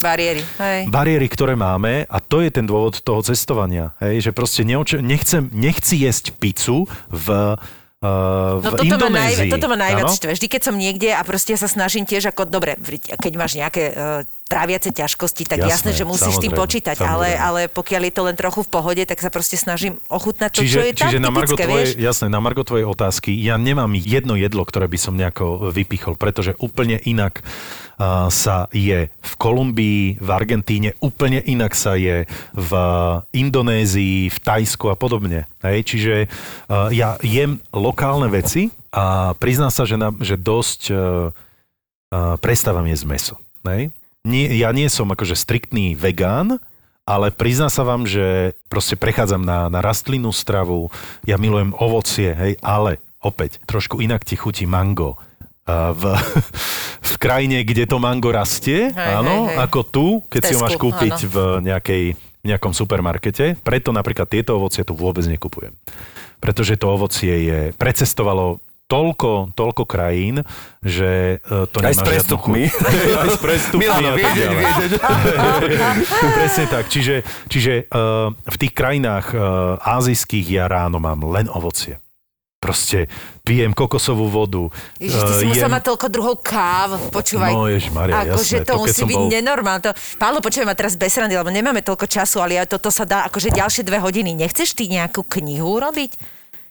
[0.00, 0.40] Bariéry.
[0.56, 0.88] Hej.
[0.88, 5.52] bariéry, ktoré máme a to je ten dôvod toho cestovania, hej, že proste neoč- nechcem,
[5.52, 7.26] nechci jesť pizzu v,
[8.00, 10.36] uh, No toto ma, najvi- toto ma najviac štve.
[10.36, 12.76] Vždy, keď som niekde a proste ja sa snažím tiež ako, dobre,
[13.20, 16.96] keď máš nejaké uh, tráviace ťažkosti, tak jasné, Jasné, že musíš s tým samozrejme, počítať,
[17.00, 17.40] ale, samozrejme.
[17.40, 20.76] ale pokiaľ je to len trochu v pohode, tak sa proste snažím ochutnať to, Čiže,
[20.76, 23.96] čo je tam čiže na Margo typické, tvoje, jasné, na Margo tvojej otázky, ja nemám
[23.96, 30.20] jedno jedlo, ktoré by som nejako vypichol, pretože úplne inak uh, sa je v Kolumbii,
[30.20, 32.72] v Argentíne, úplne inak sa je v
[33.32, 35.48] Indonézii, v Tajsku a podobne.
[35.64, 35.88] Hej?
[35.88, 40.96] Čiže uh, ja jem lokálne veci a priznám sa, že, na, že dosť uh,
[42.12, 43.36] uh, prestávam jesť meso.
[43.64, 43.88] Hej?
[44.24, 46.56] Nie, ja nie som akože striktný vegán,
[47.04, 50.88] ale priznám sa vám, že proste prechádzam na, na rastlinnú stravu,
[51.28, 55.20] ja milujem ovocie, hej, ale opäť, trošku inak ti chutí mango.
[55.68, 56.16] A v,
[57.12, 59.58] v krajine, kde to mango rastie, Hej, áno, hej, hej.
[59.60, 61.28] ako tu, keď si ho Tesku, máš kúpiť áno.
[61.28, 61.36] v
[61.68, 63.60] nejakej, v nejakom supermarkete.
[63.60, 65.76] Preto napríklad tieto ovocie tu vôbec nekupujem.
[66.40, 68.63] Pretože to ovocie je, precestovalo
[68.94, 70.46] toľko, toľko krajín,
[70.78, 72.64] že e, to Aj nemá s prestupmi.
[73.26, 73.82] Aj s prestupmi.
[73.82, 75.02] Milano, viedeť.
[76.38, 76.86] Presne tak.
[76.86, 81.98] Čiže, čiže uh, v tých krajinách uh, azijských ja ráno mám len ovocie.
[82.62, 83.12] Proste
[83.44, 84.72] pijem kokosovú vodu.
[84.96, 87.52] Ježiš, ty si eh, musel jem- mať toľko druhov káv, počúvaj.
[87.52, 89.82] No, ježišmaria, akože jasné, to to musí byť bol- nenormálne.
[89.84, 93.28] To, Pálo, počujem ma teraz bez randy, lebo nemáme toľko času, ale toto sa dá
[93.28, 94.32] akože ďalšie dve hodiny.
[94.32, 96.16] Nechceš ty nejakú knihu robiť?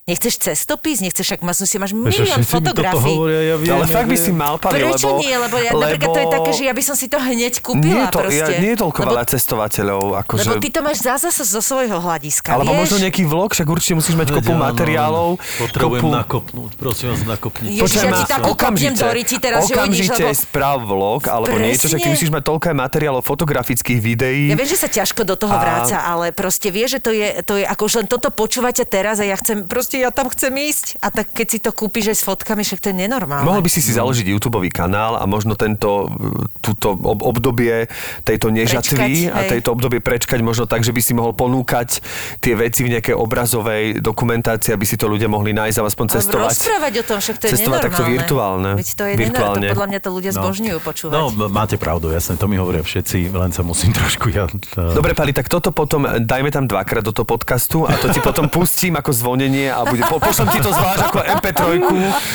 [0.04, 1.00] Nechceš cestopis?
[1.00, 3.16] Nechceš, ak máš, si máš milión fotografií.
[3.16, 5.24] hovoria, ja viem, ale ja fakt by si mal, Pali, Prečo lebo...
[5.24, 5.32] nie?
[5.32, 8.04] Lebo ja, napríklad to je také, že ja by som si to hneď nie kúpila
[8.04, 8.44] je, to, proste.
[8.44, 10.44] ja, nie je toľko lebo, veľa cestovateľov, akože...
[10.44, 12.80] lebo ty to máš zase zo svojho hľadiska, Alebo vieš?
[12.84, 15.30] možno nejaký vlog, však určite musíš mať kopu materiálov.
[15.40, 16.12] Potrebujem kopu...
[16.20, 17.72] nakopnúť, prosím vás, nakopnúť.
[17.72, 21.56] Ježiš, ja ti takú kopnem do riti teraz, že uvidíš, okamžite lebo- správ vlog, alebo
[21.56, 22.04] niečo, že Presne.
[22.04, 24.52] ty musíš mať toľko materiálov fotografických videí.
[24.52, 27.56] Ja viem, že sa ťažko do toho vráca, ale proste vie, že to je, to
[27.56, 30.98] je ako už len toto počúvate teraz a ja chcem, proste ja tam chcem ísť.
[30.98, 33.46] A tak keď si to kúpiš aj s fotkami, však to je nenormálne.
[33.46, 36.10] Mohol by si si založiť YouTube kanál a možno tento,
[36.62, 37.90] túto ob- obdobie
[38.24, 39.50] tejto nežatvy Prečkať, a hej.
[39.58, 42.00] tejto obdobie prečkať možno tak, že by si mohol ponúkať
[42.40, 46.16] tie veci v nejakej obrazovej dokumentácii, aby si to ľudia mohli nájsť a aspoň Ale
[46.16, 46.54] cestovať.
[46.54, 47.90] Rozprávať o tom, však to je cestovať nenormálne.
[47.90, 48.72] takto virtuálne.
[48.80, 49.28] Veď to je Virtuálne.
[49.28, 49.68] nenormálne.
[49.68, 51.14] To podľa mňa to ľudia zbožňujú počúvať.
[51.14, 54.48] No, máte pravdu, jasne, to mi hovoria všetci, len sa musím trošku ja...
[54.76, 58.48] Dobre, Pali, tak toto potom dajme tam dvakrát do toho podcastu a to ti potom
[58.48, 61.60] pustím ako zvonenie a bude, po, pošlem ti to zvlášť ako MP3,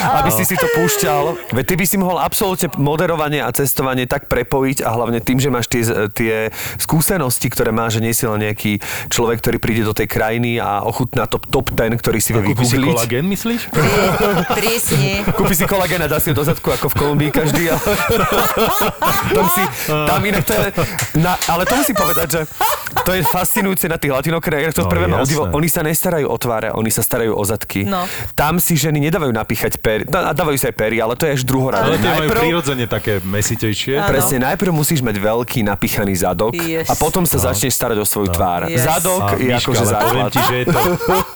[0.02, 1.54] aby si si to púšťal.
[1.54, 5.48] Veď ty by si mohol absolútne moderovanie a cestovanie tak prepojiť a hlavne tým, že
[5.48, 5.82] máš tie,
[6.12, 6.34] tie
[6.76, 10.82] skúsenosti, ktoré máš, že nie si len nejaký človek, ktorý príde do tej krajiny a
[10.82, 12.94] ochutná top, top ten, ktorý si vie Kúpi si vygoogliť.
[12.98, 13.60] kolagén, myslíš?
[14.58, 15.24] Prísne.
[15.32, 17.70] Kúpi si kolagén a dá si ho do zadku ako v Kolumbii každý.
[17.70, 17.80] Ale...
[19.36, 20.68] tam si, tam inak to je,
[21.22, 22.40] na, ale to musím povedať, že
[23.06, 24.74] to je fascinujúce na tých latinokrajinách.
[24.74, 25.20] To No, prvé ma.
[25.52, 27.84] Oni sa nestarajú o tváre, oni sa starajú o zadky.
[27.84, 28.06] No.
[28.32, 30.02] Tam si ženy nedávajú napíchať pery.
[30.06, 31.84] No, a dávajú sa aj pery, ale to je až druhoradé.
[31.84, 33.98] Ale tie majú prirodzene také mesitejšie.
[33.98, 34.08] Áno.
[34.08, 36.88] Presne, najprv musíš mať veľký napíchaný zadok Yes.
[36.88, 38.66] a potom sa začneš starať o svoju tvár.
[38.66, 38.82] Yes.
[38.82, 40.30] Zadok A je Miška, akože poviem základ.
[40.30, 40.80] ti, že je to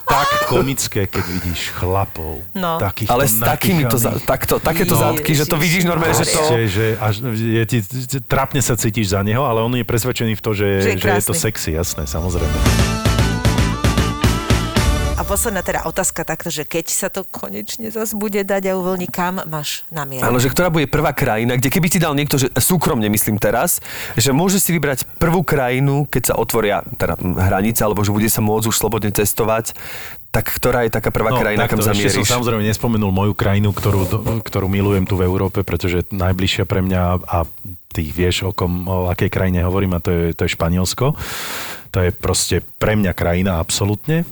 [0.05, 2.43] tak komické, keď vidíš chlapov.
[2.53, 2.77] No.
[2.77, 5.01] Takýchto Ale s takýmito, za, takto, takéto No.
[5.09, 6.41] zadky, že to vidíš normálne, že to...
[6.53, 7.79] Že až, je ti,
[8.23, 11.09] trapne sa cítiš za neho, ale on je presvedčený v to, že, Že je že
[11.11, 13.12] je to sexy, jasné, samozrejme.
[15.13, 19.13] A posledná teda otázka takto, že keď sa to konečne zase bude dať a uvoľní,
[19.13, 20.25] kam máš namierené?
[20.25, 23.85] Áno, že ktorá bude prvá krajina, kde keby ti dal niekto, že súkromne myslím teraz,
[24.17, 28.41] že môže si vybrať prvú krajinu, keď sa otvoria teda hranice, alebo že bude sa
[28.41, 29.77] môcť už slobodne cestovať,
[30.33, 32.33] tak ktorá je taká prvá krajina, kam No, takto, ešte som zamieríš?
[32.33, 34.01] samozrejme nespomenul moju krajinu, ktorú,
[34.41, 37.45] ktorú milujem tu v Európe, pretože je najbližšia pre mňa a
[37.93, 41.13] ty vieš, o, kom, o akej krajine hovorím a to je, to je Španielsko.
[41.93, 44.25] To je proste pre mňa krajina absolútne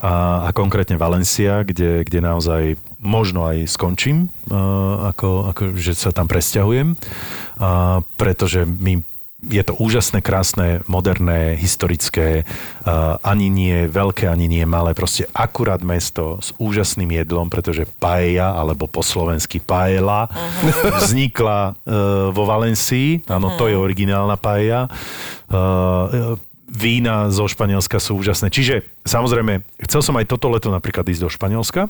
[0.00, 2.62] a, a konkrétne Valencia, kde, kde naozaj
[2.98, 9.04] možno aj skončím, uh, ako, ako, že sa tam presťahujem, uh, pretože mi
[9.44, 15.84] je to úžasné, krásne, moderné, historické, uh, ani nie veľké, ani nie malé, proste akurát
[15.84, 20.32] mesto s úžasným jedlom, pretože paella, alebo po slovensky paella,
[21.04, 24.88] vznikla uh, vo Valencii, áno, to je originálna paella.
[25.52, 28.48] Uh, vína zo Španielska sú úžasné.
[28.48, 31.88] Čiže samozrejme, chcel som aj toto leto napríklad ísť do Španielska,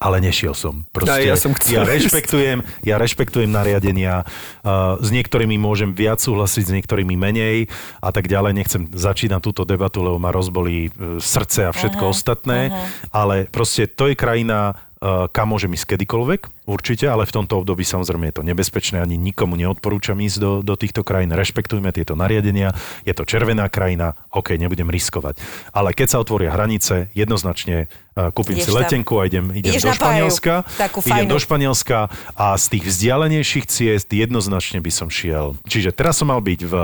[0.00, 0.88] ale nešiel som.
[0.88, 6.22] Proste, Aj ja som chcel ja rešpektujem, ja rešpektujem nariadenia, uh, s niektorými môžem viac
[6.22, 7.68] súhlasiť, s niektorými menej
[8.00, 8.56] a tak ďalej.
[8.56, 12.84] Nechcem začínať túto debatu, lebo ma rozbolí uh, srdce a všetko uh-huh, ostatné, uh-huh.
[13.12, 14.80] ale proste to je krajina,
[15.34, 19.58] kam môžem ísť kedykoľvek, určite, ale v tomto období samozrejme je to nebezpečné, ani nikomu
[19.58, 22.70] neodporúčam ísť do, do týchto krajín, rešpektujme tieto nariadenia,
[23.02, 25.42] je to červená krajina, OK, nebudem riskovať.
[25.74, 29.90] Ale keď sa otvoria hranice, jednoznačne uh, kúpim Ideš si letenku a idem, idem do
[29.90, 30.54] páju, Španielska.
[30.78, 31.98] takú idem do Španielska
[32.38, 35.58] a z tých vzdialenejších ciest jednoznačne by som šiel.
[35.66, 36.74] Čiže teraz som mal byť v,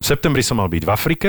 [0.00, 1.28] v septembri som mal byť v Afrike,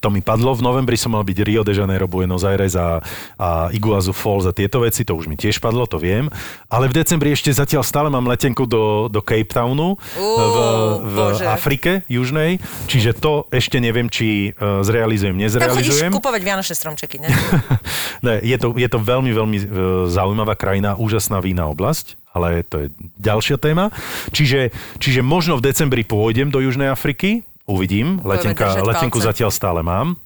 [0.00, 3.00] to mi padlo, v novembri som mal byť Rio de Janeiro, Buenos Aires a,
[3.36, 6.28] a Iguazu Falls a tieto veci, to už mi tiež padlo, to viem.
[6.68, 10.58] Ale v decembri ešte zatiaľ stále mám letenku do, do Cape Townu v,
[11.02, 11.44] v Bože.
[11.46, 16.12] Afrike južnej, čiže to ešte neviem, či uh, zrealizujem, Tam chodíš nezrealizujem.
[16.12, 17.28] kúpovať vianočné stromčeky, ne?
[18.26, 19.64] Ne, je, to, je to veľmi, veľmi e,
[20.08, 22.86] zaujímavá krajina, úžasná vína oblasť, ale to je
[23.20, 23.92] ďalšia téma.
[24.32, 29.28] Čiže, čiže možno v decembri pôjdem do Južnej Afriky, uvidím, letenka, letenku palce.
[29.34, 30.16] zatiaľ stále mám.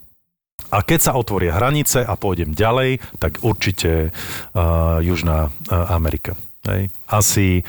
[0.70, 5.50] A keď sa otvoria hranice a pôjdem ďalej, tak určite uh, Južná uh,
[5.90, 6.36] Amerika.
[6.68, 6.92] Hej.
[7.08, 7.64] Asi,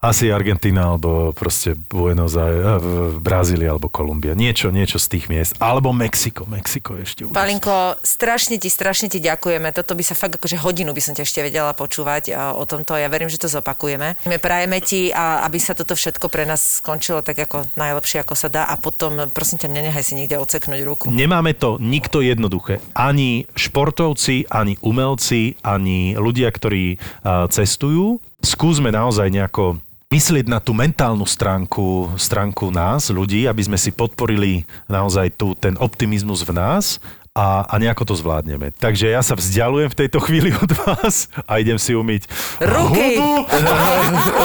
[0.00, 4.32] asi Argentína, alebo proste Buenos Aires, uh, Brazília, alebo Kolumbia.
[4.32, 5.60] Niečo, niečo z tých miest.
[5.60, 6.48] Alebo Mexiko.
[6.48, 7.36] Mexiko ešte úžasné.
[7.36, 9.68] Palinko, strašne ti, strašne ti ďakujeme.
[9.76, 12.96] Toto by sa fakt akože hodinu by som ťa ešte vedela počúvať a o tomto.
[12.96, 14.16] Ja verím, že to zopakujeme.
[14.24, 18.32] My prajeme ti, a aby sa toto všetko pre nás skončilo tak ako najlepšie, ako
[18.32, 21.04] sa dá a potom prosím ťa, nenechaj si nikde oceknúť ruku.
[21.12, 22.80] Nemáme to nikto jednoduché.
[22.96, 28.16] Ani športovci, ani umelci, ani ľudia, ktorí uh, cestujú.
[28.40, 29.76] Skúsme naozaj nejako
[30.10, 35.78] myslieť na tú mentálnu stránku, stránku nás, ľudí, aby sme si podporili naozaj tu ten
[35.78, 36.98] optimizmus v nás
[37.30, 38.74] a, a nejako to zvládneme.
[38.74, 42.26] Takže ja sa vzdialujem v tejto chvíli od vás a idem si umyť
[42.58, 43.22] Ruky!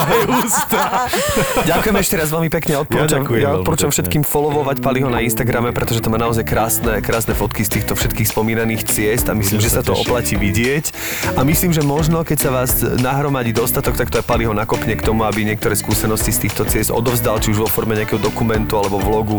[0.06, 0.82] aj ústa.
[1.66, 2.86] Ďakujem ešte raz veľmi pekne.
[2.86, 7.34] Odporúčam, Ja ja odporúčam všetkým followovať Paliho na Instagrame, pretože to má naozaj krásne, krásne
[7.34, 10.06] fotky z týchto všetkých spomínaných ciest a myslím, Budem že sa to tešiť.
[10.06, 10.86] oplatí vidieť.
[11.34, 12.72] A myslím, že možno, keď sa vás
[13.02, 16.94] nahromadí dostatok, tak to aj Paliho nakopne k tomu, aby niektoré skúsenosti z týchto ciest
[16.94, 19.38] odovzdal, či už vo forme nejakého dokumentu alebo vlogu.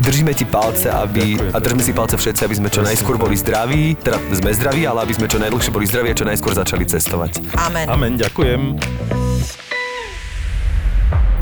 [0.00, 3.34] Držíme ti palce, aby, Ďakujem a držíme si palce všetci, aby sme čo najskôr boli
[3.34, 6.86] zdraví, teda sme zdraví, ale aby sme čo najdlhšie boli zdraví a čo najskôr začali
[6.86, 7.42] cestovať.
[7.58, 7.90] Amen.
[7.90, 8.78] Amen, ďakujem.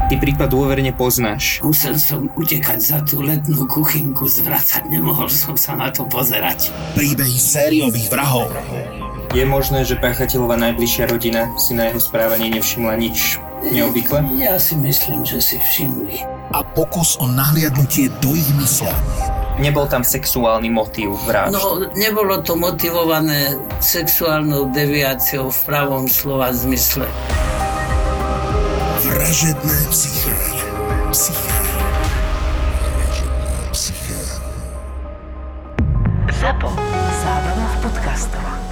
[0.08, 1.60] Ty prípad dôverne poznáš.
[1.60, 6.72] Musel som utekať za tú letnú kuchynku, zvracať, nemohol som sa na to pozerať.
[6.96, 8.48] príbehy sériových vrahov.
[9.36, 14.40] Je možné, že páchateľová najbližšia rodina si na jeho správanie nevšimla nič neobvykle?
[14.40, 18.92] Ja si myslím, že si všimli a pokus o nahliadnutie do ich mysle.
[19.56, 21.56] Nebol tam sexuálny motív vražd.
[21.56, 27.08] No, nebolo to motivované sexuálnou deviáciou v pravom slova zmysle.
[29.00, 30.36] Vražedné psyché.
[31.08, 31.56] Psyché.
[36.36, 36.68] Zapo.
[37.24, 38.65] Zábrná v podcastovách.